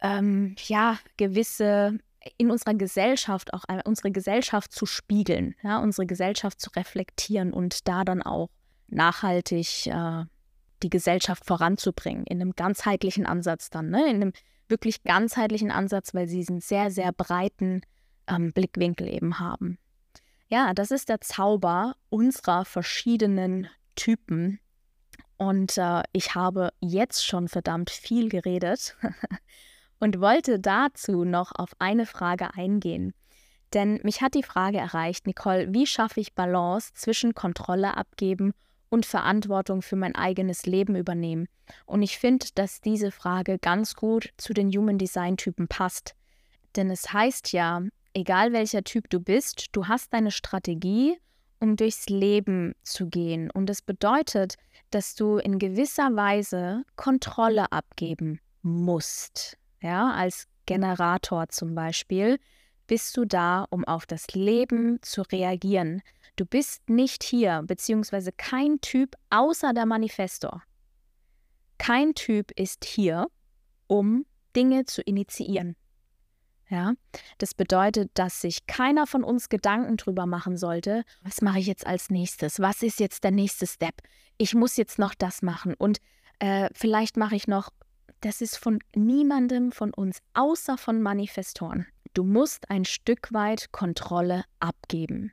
ähm, 0.00 0.54
ja 0.66 0.98
gewisse 1.16 1.98
in 2.38 2.50
unserer 2.50 2.74
Gesellschaft 2.74 3.52
auch 3.52 3.64
unsere 3.84 4.10
Gesellschaft 4.10 4.72
zu 4.72 4.86
spiegeln, 4.86 5.54
ja, 5.62 5.78
unsere 5.78 6.06
Gesellschaft 6.06 6.60
zu 6.60 6.70
reflektieren 6.70 7.52
und 7.52 7.86
da 7.86 8.04
dann 8.04 8.22
auch 8.22 8.48
nachhaltig 8.88 9.86
äh, 9.86 10.24
die 10.84 10.90
Gesellschaft 10.90 11.44
voranzubringen, 11.44 12.24
in 12.26 12.40
einem 12.40 12.52
ganzheitlichen 12.52 13.26
Ansatz 13.26 13.70
dann, 13.70 13.90
ne? 13.90 14.08
in 14.08 14.16
einem 14.16 14.32
wirklich 14.68 15.02
ganzheitlichen 15.02 15.70
Ansatz, 15.70 16.14
weil 16.14 16.28
sie 16.28 16.44
einen 16.48 16.60
sehr, 16.60 16.90
sehr 16.90 17.12
breiten 17.12 17.82
ähm, 18.28 18.52
Blickwinkel 18.52 19.08
eben 19.08 19.38
haben. 19.38 19.78
Ja, 20.48 20.72
das 20.74 20.90
ist 20.90 21.08
der 21.08 21.20
Zauber 21.20 21.96
unserer 22.10 22.64
verschiedenen 22.64 23.68
Typen. 23.96 24.60
Und 25.36 25.76
äh, 25.78 26.02
ich 26.12 26.34
habe 26.34 26.70
jetzt 26.80 27.26
schon 27.26 27.48
verdammt 27.48 27.90
viel 27.90 28.28
geredet 28.28 28.96
und 29.98 30.20
wollte 30.20 30.60
dazu 30.60 31.24
noch 31.24 31.52
auf 31.54 31.70
eine 31.78 32.06
Frage 32.06 32.54
eingehen. 32.54 33.14
Denn 33.72 34.00
mich 34.04 34.22
hat 34.22 34.34
die 34.34 34.44
Frage 34.44 34.78
erreicht, 34.78 35.26
Nicole, 35.26 35.72
wie 35.72 35.86
schaffe 35.86 36.20
ich 36.20 36.34
Balance 36.34 36.92
zwischen 36.94 37.34
Kontrolle 37.34 37.96
abgeben 37.96 38.54
und 38.94 39.04
Verantwortung 39.04 39.82
für 39.82 39.96
mein 39.96 40.14
eigenes 40.14 40.64
Leben 40.64 40.96
übernehmen? 40.96 41.46
Und 41.84 42.02
ich 42.02 42.18
finde, 42.18 42.46
dass 42.54 42.80
diese 42.80 43.10
Frage 43.10 43.58
ganz 43.58 43.94
gut 43.94 44.30
zu 44.38 44.54
den 44.54 44.70
Human 44.70 44.98
Design 44.98 45.36
Typen 45.36 45.68
passt. 45.68 46.14
Denn 46.76 46.90
es 46.90 47.12
heißt 47.12 47.52
ja, 47.52 47.82
egal 48.14 48.52
welcher 48.52 48.84
Typ 48.84 49.10
du 49.10 49.20
bist, 49.20 49.66
du 49.72 49.88
hast 49.88 50.14
deine 50.14 50.30
Strategie, 50.30 51.18
um 51.60 51.76
durchs 51.76 52.08
Leben 52.08 52.74
zu 52.82 53.08
gehen. 53.08 53.50
Und 53.50 53.66
das 53.66 53.82
bedeutet, 53.82 54.54
dass 54.90 55.14
du 55.14 55.38
in 55.38 55.58
gewisser 55.58 56.14
Weise 56.14 56.84
Kontrolle 56.96 57.72
abgeben 57.72 58.40
musst. 58.62 59.58
Ja, 59.80 60.12
als 60.12 60.46
Generator 60.66 61.48
zum 61.48 61.74
Beispiel 61.74 62.38
bist 62.86 63.16
du 63.16 63.24
da, 63.24 63.66
um 63.70 63.84
auf 63.84 64.06
das 64.06 64.28
Leben 64.34 64.98
zu 65.02 65.22
reagieren. 65.22 66.02
Du 66.36 66.44
bist 66.44 66.88
nicht 66.90 67.22
hier, 67.22 67.62
beziehungsweise 67.64 68.32
kein 68.32 68.80
Typ 68.80 69.14
außer 69.30 69.72
der 69.72 69.86
Manifestor. 69.86 70.62
Kein 71.78 72.14
Typ 72.14 72.50
ist 72.52 72.84
hier, 72.84 73.26
um 73.86 74.26
Dinge 74.56 74.84
zu 74.84 75.02
initiieren. 75.02 75.76
Ja, 76.68 76.94
das 77.38 77.54
bedeutet, 77.54 78.10
dass 78.14 78.40
sich 78.40 78.66
keiner 78.66 79.06
von 79.06 79.22
uns 79.22 79.48
Gedanken 79.48 79.96
drüber 79.96 80.26
machen 80.26 80.56
sollte, 80.56 81.04
was 81.22 81.42
mache 81.42 81.58
ich 81.60 81.66
jetzt 81.66 81.86
als 81.86 82.10
nächstes? 82.10 82.58
Was 82.58 82.82
ist 82.82 83.00
jetzt 83.00 83.22
der 83.22 83.30
nächste 83.30 83.66
Step? 83.66 84.00
Ich 84.38 84.54
muss 84.54 84.76
jetzt 84.76 84.98
noch 84.98 85.14
das 85.14 85.42
machen 85.42 85.74
und 85.74 85.98
äh, 86.38 86.68
vielleicht 86.72 87.16
mache 87.16 87.36
ich 87.36 87.46
noch. 87.46 87.70
Das 88.22 88.40
ist 88.40 88.56
von 88.56 88.78
niemandem 88.96 89.70
von 89.70 89.92
uns, 89.92 90.18
außer 90.32 90.78
von 90.78 91.02
Manifestoren. 91.02 91.86
Du 92.14 92.24
musst 92.24 92.70
ein 92.70 92.86
Stück 92.86 93.32
weit 93.32 93.70
Kontrolle 93.70 94.44
abgeben. 94.58 95.32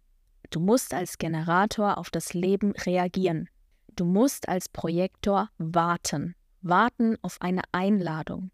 Du 0.51 0.59
musst 0.59 0.93
als 0.93 1.17
Generator 1.17 1.97
auf 1.97 2.09
das 2.09 2.33
Leben 2.33 2.73
reagieren. 2.73 3.49
Du 3.95 4.05
musst 4.05 4.47
als 4.47 4.69
Projektor 4.69 5.49
warten. 5.57 6.35
Warten 6.61 7.17
auf 7.23 7.37
eine 7.41 7.61
Einladung 7.71 8.51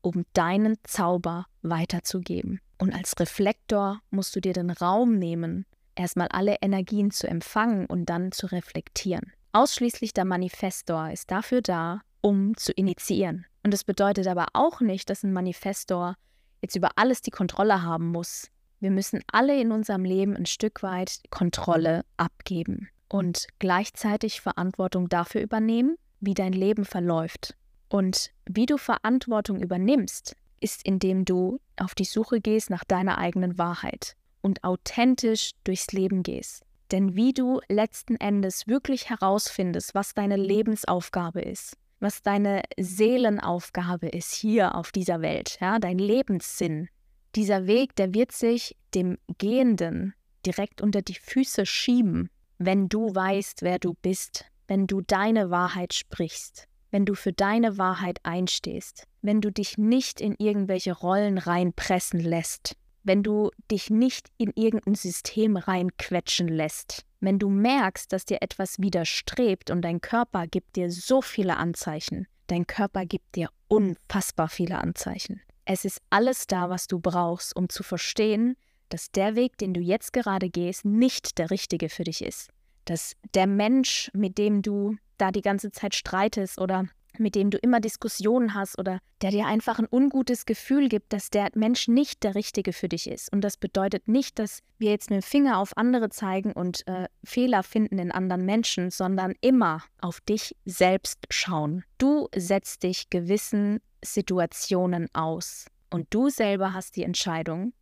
um 0.00 0.24
deinen 0.32 0.76
Zauber 0.84 1.46
weiterzugeben. 1.62 2.60
Und 2.78 2.94
als 2.94 3.18
Reflektor 3.18 4.00
musst 4.10 4.34
du 4.36 4.40
dir 4.40 4.52
den 4.52 4.70
Raum 4.70 5.18
nehmen, 5.18 5.66
erstmal 5.94 6.28
alle 6.28 6.56
Energien 6.62 7.10
zu 7.10 7.26
empfangen 7.26 7.86
und 7.86 8.06
dann 8.06 8.32
zu 8.32 8.46
reflektieren. 8.46 9.32
Ausschließlich 9.52 10.12
der 10.12 10.24
Manifestor 10.24 11.10
ist 11.10 11.30
dafür 11.30 11.62
da, 11.62 12.00
um 12.20 12.56
zu 12.56 12.72
initiieren. 12.72 13.46
Und 13.64 13.74
das 13.74 13.84
bedeutet 13.84 14.26
aber 14.26 14.46
auch 14.52 14.80
nicht, 14.80 15.10
dass 15.10 15.24
ein 15.24 15.32
Manifestor 15.32 16.14
jetzt 16.60 16.76
über 16.76 16.90
alles 16.96 17.22
die 17.22 17.30
Kontrolle 17.30 17.82
haben 17.82 18.08
muss. 18.08 18.50
Wir 18.80 18.90
müssen 18.90 19.22
alle 19.32 19.60
in 19.60 19.72
unserem 19.72 20.04
Leben 20.04 20.36
ein 20.36 20.46
Stück 20.46 20.82
weit 20.82 21.20
Kontrolle 21.30 22.04
abgeben 22.16 22.88
und 23.08 23.48
gleichzeitig 23.58 24.40
Verantwortung 24.40 25.08
dafür 25.08 25.40
übernehmen, 25.40 25.96
wie 26.20 26.34
dein 26.34 26.52
Leben 26.52 26.84
verläuft. 26.84 27.56
Und 27.88 28.30
wie 28.46 28.66
du 28.66 28.76
Verantwortung 28.76 29.60
übernimmst, 29.60 30.36
ist, 30.60 30.84
indem 30.84 31.24
du 31.24 31.58
auf 31.76 31.94
die 31.94 32.04
Suche 32.04 32.40
gehst 32.40 32.70
nach 32.70 32.84
deiner 32.84 33.18
eigenen 33.18 33.58
Wahrheit 33.58 34.14
und 34.42 34.62
authentisch 34.64 35.52
durchs 35.64 35.92
Leben 35.92 36.22
gehst. 36.22 36.64
Denn 36.90 37.16
wie 37.16 37.32
du 37.32 37.60
letzten 37.68 38.16
Endes 38.16 38.66
wirklich 38.66 39.10
herausfindest, 39.10 39.94
was 39.94 40.14
deine 40.14 40.36
Lebensaufgabe 40.36 41.40
ist, 41.40 41.76
was 42.00 42.22
deine 42.22 42.62
Seelenaufgabe 42.78 44.08
ist 44.08 44.32
hier 44.32 44.74
auf 44.74 44.92
dieser 44.92 45.20
Welt, 45.20 45.58
ja, 45.60 45.78
dein 45.78 45.98
Lebenssinn, 45.98 46.88
dieser 47.34 47.66
Weg, 47.66 47.94
der 47.96 48.14
wird 48.14 48.32
sich 48.32 48.76
dem 48.94 49.18
Gehenden 49.38 50.14
direkt 50.46 50.80
unter 50.80 51.02
die 51.02 51.14
Füße 51.14 51.66
schieben, 51.66 52.30
wenn 52.58 52.88
du 52.88 53.14
weißt, 53.14 53.62
wer 53.62 53.78
du 53.78 53.94
bist, 53.94 54.46
wenn 54.66 54.86
du 54.86 55.00
deine 55.00 55.50
Wahrheit 55.50 55.94
sprichst, 55.94 56.68
wenn 56.90 57.04
du 57.04 57.14
für 57.14 57.32
deine 57.32 57.78
Wahrheit 57.78 58.18
einstehst, 58.22 59.04
wenn 59.22 59.40
du 59.40 59.50
dich 59.50 59.78
nicht 59.78 60.20
in 60.20 60.34
irgendwelche 60.38 60.92
Rollen 60.92 61.38
reinpressen 61.38 62.20
lässt, 62.20 62.76
wenn 63.04 63.22
du 63.22 63.50
dich 63.70 63.90
nicht 63.90 64.28
in 64.36 64.52
irgendein 64.54 64.94
System 64.94 65.56
reinquetschen 65.56 66.48
lässt, 66.48 67.04
wenn 67.20 67.38
du 67.38 67.48
merkst, 67.48 68.12
dass 68.12 68.24
dir 68.24 68.42
etwas 68.42 68.78
widerstrebt 68.78 69.70
und 69.70 69.82
dein 69.82 70.00
Körper 70.00 70.46
gibt 70.46 70.76
dir 70.76 70.90
so 70.90 71.22
viele 71.22 71.56
Anzeichen, 71.56 72.26
dein 72.46 72.66
Körper 72.66 73.06
gibt 73.06 73.36
dir 73.36 73.48
unfassbar 73.68 74.48
viele 74.48 74.78
Anzeichen. 74.78 75.40
Es 75.70 75.84
ist 75.84 76.00
alles 76.08 76.46
da, 76.46 76.70
was 76.70 76.86
du 76.86 76.98
brauchst, 76.98 77.54
um 77.54 77.68
zu 77.68 77.82
verstehen, 77.82 78.56
dass 78.88 79.10
der 79.10 79.36
Weg, 79.36 79.58
den 79.58 79.74
du 79.74 79.82
jetzt 79.82 80.14
gerade 80.14 80.48
gehst, 80.48 80.86
nicht 80.86 81.36
der 81.36 81.50
richtige 81.50 81.90
für 81.90 82.04
dich 82.04 82.24
ist. 82.24 82.48
Dass 82.86 83.12
der 83.34 83.46
Mensch, 83.46 84.10
mit 84.14 84.38
dem 84.38 84.62
du 84.62 84.96
da 85.18 85.30
die 85.30 85.42
ganze 85.42 85.70
Zeit 85.70 85.94
streitest 85.94 86.58
oder 86.58 86.86
mit 87.18 87.34
dem 87.34 87.50
du 87.50 87.58
immer 87.58 87.80
Diskussionen 87.80 88.54
hast 88.54 88.78
oder 88.78 88.98
der 89.20 89.30
dir 89.30 89.46
einfach 89.46 89.78
ein 89.78 89.88
ungutes 89.90 90.46
Gefühl 90.46 90.88
gibt, 90.88 91.12
dass 91.12 91.28
der 91.28 91.50
Mensch 91.54 91.86
nicht 91.86 92.22
der 92.22 92.34
Richtige 92.34 92.72
für 92.72 92.88
dich 92.88 93.06
ist. 93.06 93.30
Und 93.30 93.42
das 93.42 93.58
bedeutet 93.58 94.08
nicht, 94.08 94.38
dass 94.38 94.60
wir 94.78 94.92
jetzt 94.92 95.10
mit 95.10 95.22
dem 95.22 95.26
Finger 95.26 95.58
auf 95.58 95.76
andere 95.76 96.08
zeigen 96.08 96.52
und 96.52 96.86
äh, 96.86 97.08
Fehler 97.24 97.62
finden 97.62 97.98
in 97.98 98.10
anderen 98.10 98.46
Menschen, 98.46 98.90
sondern 98.90 99.34
immer 99.42 99.82
auf 100.00 100.22
dich 100.22 100.56
selbst 100.64 101.18
schauen. 101.28 101.84
Du 101.98 102.28
setzt 102.34 102.84
dich 102.84 103.10
gewissen 103.10 103.80
Situationen 104.04 105.08
aus 105.14 105.66
und 105.90 106.06
du 106.10 106.28
selber 106.28 106.74
hast 106.74 106.96
die 106.96 107.02
Entscheidung 107.02 107.72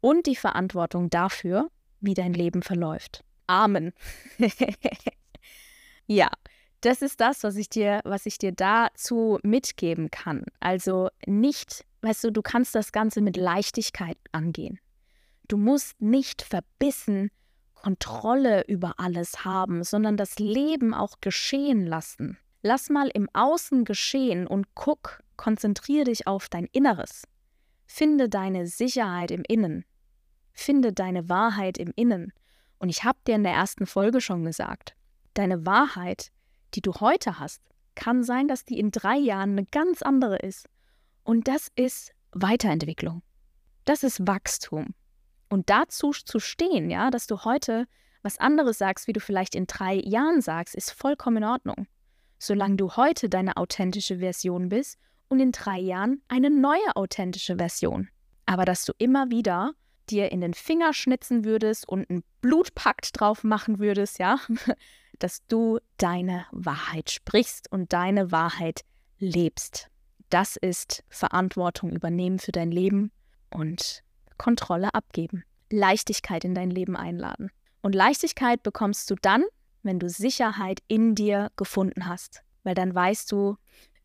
und 0.00 0.26
die 0.26 0.36
Verantwortung 0.36 1.10
dafür, 1.10 1.70
wie 2.00 2.14
dein 2.14 2.32
Leben 2.32 2.62
verläuft. 2.62 3.24
Amen. 3.46 3.92
ja, 6.06 6.30
das 6.80 7.02
ist 7.02 7.20
das, 7.20 7.44
was 7.44 7.56
ich 7.56 7.68
dir, 7.68 8.00
was 8.04 8.26
ich 8.26 8.38
dir 8.38 8.52
dazu 8.52 9.38
mitgeben 9.42 10.10
kann. 10.10 10.44
Also 10.60 11.08
nicht, 11.26 11.84
weißt 12.02 12.24
du, 12.24 12.32
du 12.32 12.42
kannst 12.42 12.74
das 12.74 12.92
Ganze 12.92 13.20
mit 13.20 13.36
Leichtigkeit 13.36 14.18
angehen. 14.32 14.80
Du 15.48 15.56
musst 15.56 16.00
nicht 16.00 16.42
verbissen 16.42 17.30
Kontrolle 17.74 18.64
über 18.68 18.94
alles 18.98 19.44
haben, 19.44 19.82
sondern 19.84 20.16
das 20.16 20.38
Leben 20.38 20.94
auch 20.94 21.20
geschehen 21.20 21.84
lassen. 21.84 22.38
Lass 22.62 22.90
mal 22.90 23.08
im 23.12 23.28
Außen 23.32 23.84
geschehen 23.84 24.46
und 24.46 24.74
guck, 24.74 25.20
konzentriere 25.42 26.04
dich 26.04 26.26
auf 26.26 26.48
dein 26.48 26.66
Inneres. 26.66 27.24
Finde 27.84 28.28
deine 28.28 28.66
Sicherheit 28.66 29.30
im 29.30 29.42
Innen. 29.48 29.84
Finde 30.52 30.92
deine 30.92 31.28
Wahrheit 31.28 31.78
im 31.78 31.92
Innen. 31.96 32.32
Und 32.78 32.88
ich 32.88 33.02
habe 33.02 33.18
dir 33.26 33.34
in 33.34 33.42
der 33.42 33.52
ersten 33.52 33.86
Folge 33.86 34.20
schon 34.20 34.44
gesagt, 34.44 34.94
deine 35.34 35.66
Wahrheit 35.66 36.30
die 36.74 36.80
du 36.80 36.92
heute 36.94 37.38
hast, 37.38 37.62
kann 37.94 38.22
sein, 38.22 38.48
dass 38.48 38.64
die 38.64 38.78
in 38.78 38.90
drei 38.90 39.16
Jahren 39.16 39.52
eine 39.52 39.66
ganz 39.66 40.02
andere 40.02 40.36
ist. 40.36 40.68
Und 41.22 41.48
das 41.48 41.68
ist 41.74 42.12
Weiterentwicklung. 42.32 43.22
Das 43.84 44.02
ist 44.02 44.26
Wachstum. 44.26 44.94
Und 45.48 45.68
dazu 45.68 46.12
zu 46.12 46.38
stehen, 46.38 46.88
ja, 46.88 47.10
dass 47.10 47.26
du 47.26 47.44
heute 47.44 47.86
was 48.22 48.38
anderes 48.38 48.78
sagst, 48.78 49.06
wie 49.06 49.12
du 49.12 49.20
vielleicht 49.20 49.54
in 49.54 49.66
drei 49.66 49.94
Jahren 49.94 50.40
sagst, 50.40 50.74
ist 50.74 50.92
vollkommen 50.92 51.38
in 51.38 51.44
Ordnung. 51.44 51.86
Solange 52.38 52.76
du 52.76 52.92
heute 52.96 53.28
deine 53.28 53.56
authentische 53.56 54.18
Version 54.18 54.68
bist 54.68 54.98
und 55.32 55.40
in 55.40 55.50
drei 55.50 55.78
Jahren 55.78 56.20
eine 56.28 56.50
neue 56.50 56.94
authentische 56.94 57.56
Version. 57.56 58.10
Aber 58.44 58.66
dass 58.66 58.84
du 58.84 58.92
immer 58.98 59.30
wieder 59.30 59.72
dir 60.10 60.30
in 60.30 60.42
den 60.42 60.52
Finger 60.52 60.92
schnitzen 60.92 61.46
würdest 61.46 61.88
und 61.88 62.10
einen 62.10 62.22
Blutpakt 62.42 63.18
drauf 63.18 63.42
machen 63.42 63.78
würdest, 63.78 64.18
ja, 64.18 64.38
dass 65.18 65.46
du 65.46 65.78
deine 65.96 66.44
Wahrheit 66.52 67.10
sprichst 67.10 67.72
und 67.72 67.94
deine 67.94 68.30
Wahrheit 68.30 68.82
lebst. 69.18 69.88
Das 70.28 70.56
ist 70.56 71.02
Verantwortung 71.08 71.92
übernehmen 71.92 72.38
für 72.38 72.52
dein 72.52 72.70
Leben 72.70 73.10
und 73.48 74.02
Kontrolle 74.36 74.92
abgeben. 74.92 75.44
Leichtigkeit 75.70 76.44
in 76.44 76.54
dein 76.54 76.70
Leben 76.70 76.94
einladen. 76.94 77.50
Und 77.80 77.94
Leichtigkeit 77.94 78.62
bekommst 78.62 79.10
du 79.10 79.14
dann, 79.14 79.44
wenn 79.82 79.98
du 79.98 80.10
Sicherheit 80.10 80.80
in 80.88 81.14
dir 81.14 81.50
gefunden 81.56 82.06
hast. 82.06 82.42
Weil 82.64 82.74
dann 82.74 82.94
weißt 82.94 83.32
du, 83.32 83.56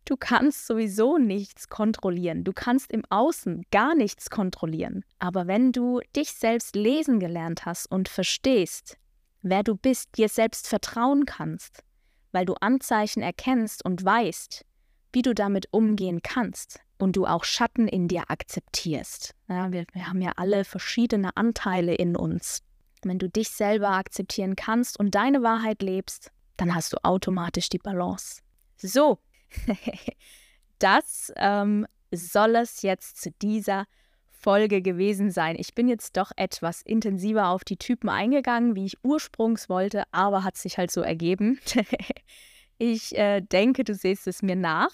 du 0.08 0.16
kannst 0.18 0.66
sowieso 0.66 1.18
nichts 1.18 1.70
kontrollieren. 1.70 2.44
Du 2.44 2.54
kannst 2.54 2.92
im 2.92 3.04
Außen 3.10 3.66
gar 3.72 3.94
nichts 3.94 4.30
kontrollieren. 4.30 5.04
Aber 5.20 5.48
wenn 5.48 5.72
du 5.72 6.00
dich 6.16 6.32
selbst 6.32 6.76
lesen 6.76 7.20
gelernt 7.20 7.66
hast 7.66 7.92
und 7.92 8.10
verstehst, 8.10 8.98
wer 9.42 9.64
du 9.64 9.76
bist, 9.76 10.18
dir 10.18 10.30
selbst 10.30 10.68
vertrauen 10.68 11.26
kannst, 11.26 11.84
weil 12.32 12.46
du 12.46 12.54
Anzeichen 12.56 13.22
erkennst 13.22 13.84
und 13.84 14.04
weißt, 14.04 14.66
wie 15.14 15.22
du 15.22 15.34
damit 15.34 15.68
umgehen 15.72 16.22
kannst 16.22 16.80
und 16.98 17.16
du 17.16 17.26
auch 17.26 17.44
Schatten 17.44 17.88
in 17.88 18.08
dir 18.08 18.24
akzeptierst. 18.30 19.34
Ja, 19.48 19.72
wir, 19.72 19.86
wir 19.94 20.08
haben 20.08 20.22
ja 20.22 20.34
alle 20.38 20.64
verschiedene 20.64 21.36
Anteile 21.36 21.96
in 21.96 22.16
uns. 22.16 22.62
Wenn 23.04 23.20
du 23.20 23.30
dich 23.30 23.50
selber 23.50 23.92
akzeptieren 23.92 24.56
kannst 24.56 25.00
und 25.00 25.16
deine 25.16 25.44
Wahrheit 25.44 25.82
lebst, 25.82 26.32
dann 26.58 26.74
hast 26.74 26.94
du 26.94 26.98
automatisch 27.04 27.70
die 27.70 27.78
Balance. 27.78 28.42
So, 28.78 29.20
das 30.80 31.34
ähm, 31.36 31.86
soll 32.12 32.56
es 32.56 32.82
jetzt 32.82 33.22
zu 33.22 33.32
dieser 33.42 33.86
Folge 34.30 34.82
gewesen 34.82 35.32
sein. 35.32 35.56
Ich 35.58 35.74
bin 35.74 35.88
jetzt 35.88 36.16
doch 36.16 36.32
etwas 36.36 36.82
intensiver 36.82 37.48
auf 37.48 37.64
die 37.64 37.78
Typen 37.78 38.10
eingegangen, 38.10 38.76
wie 38.76 38.86
ich 38.86 39.04
ursprungs 39.04 39.68
wollte, 39.68 40.04
aber 40.12 40.44
hat 40.44 40.58
sich 40.58 40.78
halt 40.78 40.92
so 40.92 41.02
ergeben. 41.02 41.60
ich 42.78 43.18
äh, 43.18 43.42
denke, 43.42 43.84
du 43.84 43.94
siehst 43.94 44.28
es 44.28 44.42
mir 44.42 44.56
nach 44.56 44.92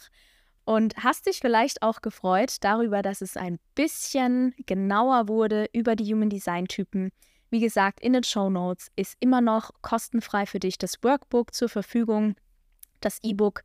und 0.65 0.95
hast 0.97 1.27
dich 1.27 1.39
vielleicht 1.39 1.81
auch 1.81 2.01
gefreut 2.01 2.55
darüber, 2.61 3.01
dass 3.01 3.21
es 3.21 3.35
ein 3.35 3.59
bisschen 3.75 4.53
genauer 4.65 5.27
wurde 5.27 5.67
über 5.73 5.95
die 5.95 6.11
Human 6.11 6.29
Design 6.29 6.67
Typen. 6.67 7.11
Wie 7.49 7.59
gesagt, 7.59 7.99
in 7.99 8.13
den 8.13 8.23
Show 8.23 8.49
Notes 8.49 8.89
ist 8.95 9.15
immer 9.19 9.41
noch 9.41 9.71
kostenfrei 9.81 10.45
für 10.45 10.59
dich 10.59 10.77
das 10.77 11.03
Workbook 11.03 11.53
zur 11.53 11.69
Verfügung, 11.69 12.35
das 13.01 13.19
E-Book, 13.21 13.61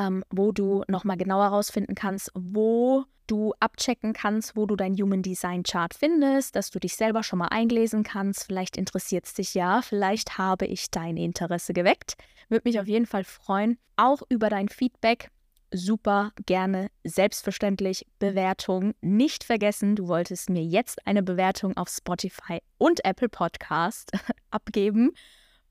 ähm, 0.00 0.24
wo 0.30 0.50
du 0.50 0.82
nochmal 0.88 1.18
genauer 1.18 1.44
herausfinden 1.44 1.94
kannst, 1.94 2.30
wo 2.34 3.04
du 3.26 3.52
abchecken 3.60 4.12
kannst, 4.12 4.56
wo 4.56 4.66
du 4.66 4.74
dein 4.74 4.94
Human 4.94 5.22
Design 5.22 5.62
Chart 5.62 5.94
findest, 5.94 6.56
dass 6.56 6.70
du 6.70 6.80
dich 6.80 6.96
selber 6.96 7.22
schon 7.22 7.38
mal 7.38 7.48
einlesen 7.48 8.02
kannst. 8.02 8.44
Vielleicht 8.44 8.76
interessiert 8.76 9.26
es 9.26 9.34
dich 9.34 9.54
ja, 9.54 9.82
vielleicht 9.82 10.38
habe 10.38 10.66
ich 10.66 10.90
dein 10.90 11.16
Interesse 11.16 11.74
geweckt. 11.74 12.14
Würde 12.48 12.68
mich 12.68 12.80
auf 12.80 12.88
jeden 12.88 13.06
Fall 13.06 13.24
freuen, 13.24 13.78
auch 13.96 14.22
über 14.28 14.48
dein 14.48 14.68
Feedback. 14.68 15.30
Super 15.72 16.32
gerne, 16.46 16.88
selbstverständlich 17.04 18.04
Bewertung. 18.18 18.94
Nicht 19.02 19.44
vergessen, 19.44 19.94
du 19.94 20.08
wolltest 20.08 20.50
mir 20.50 20.64
jetzt 20.64 21.06
eine 21.06 21.22
Bewertung 21.22 21.76
auf 21.76 21.88
Spotify 21.88 22.60
und 22.78 23.04
Apple 23.04 23.28
Podcast 23.28 24.10
abgeben. 24.50 25.12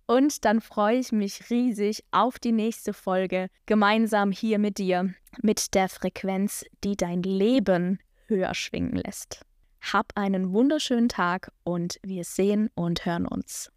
Und 0.10 0.43
dann 0.43 0.60
freue 0.60 0.98
ich 0.98 1.12
mich 1.12 1.52
riesig 1.52 2.04
auf 2.10 2.39
die 2.39 2.52
nächste 2.52 2.93
Folge 2.93 3.48
gemeinsam 3.67 4.32
hier 4.32 4.58
mit 4.58 4.80
dir, 4.80 5.13
mit 5.43 5.76
der 5.76 5.88
Frequenz, 5.88 6.65
die 6.84 6.98
dein 6.98 7.22
Leben 7.22 8.00
höher 8.26 8.56
schwingen 8.56 8.95
lässt. 8.95 9.45
Hab 9.82 10.13
einen 10.15 10.52
wunderschönen 10.52 11.10
Tag 11.10 11.52
und 11.63 12.00
wir 12.02 12.24
sehen 12.24 12.72
und 12.74 13.06
hören 13.06 13.28
uns. 13.28 13.72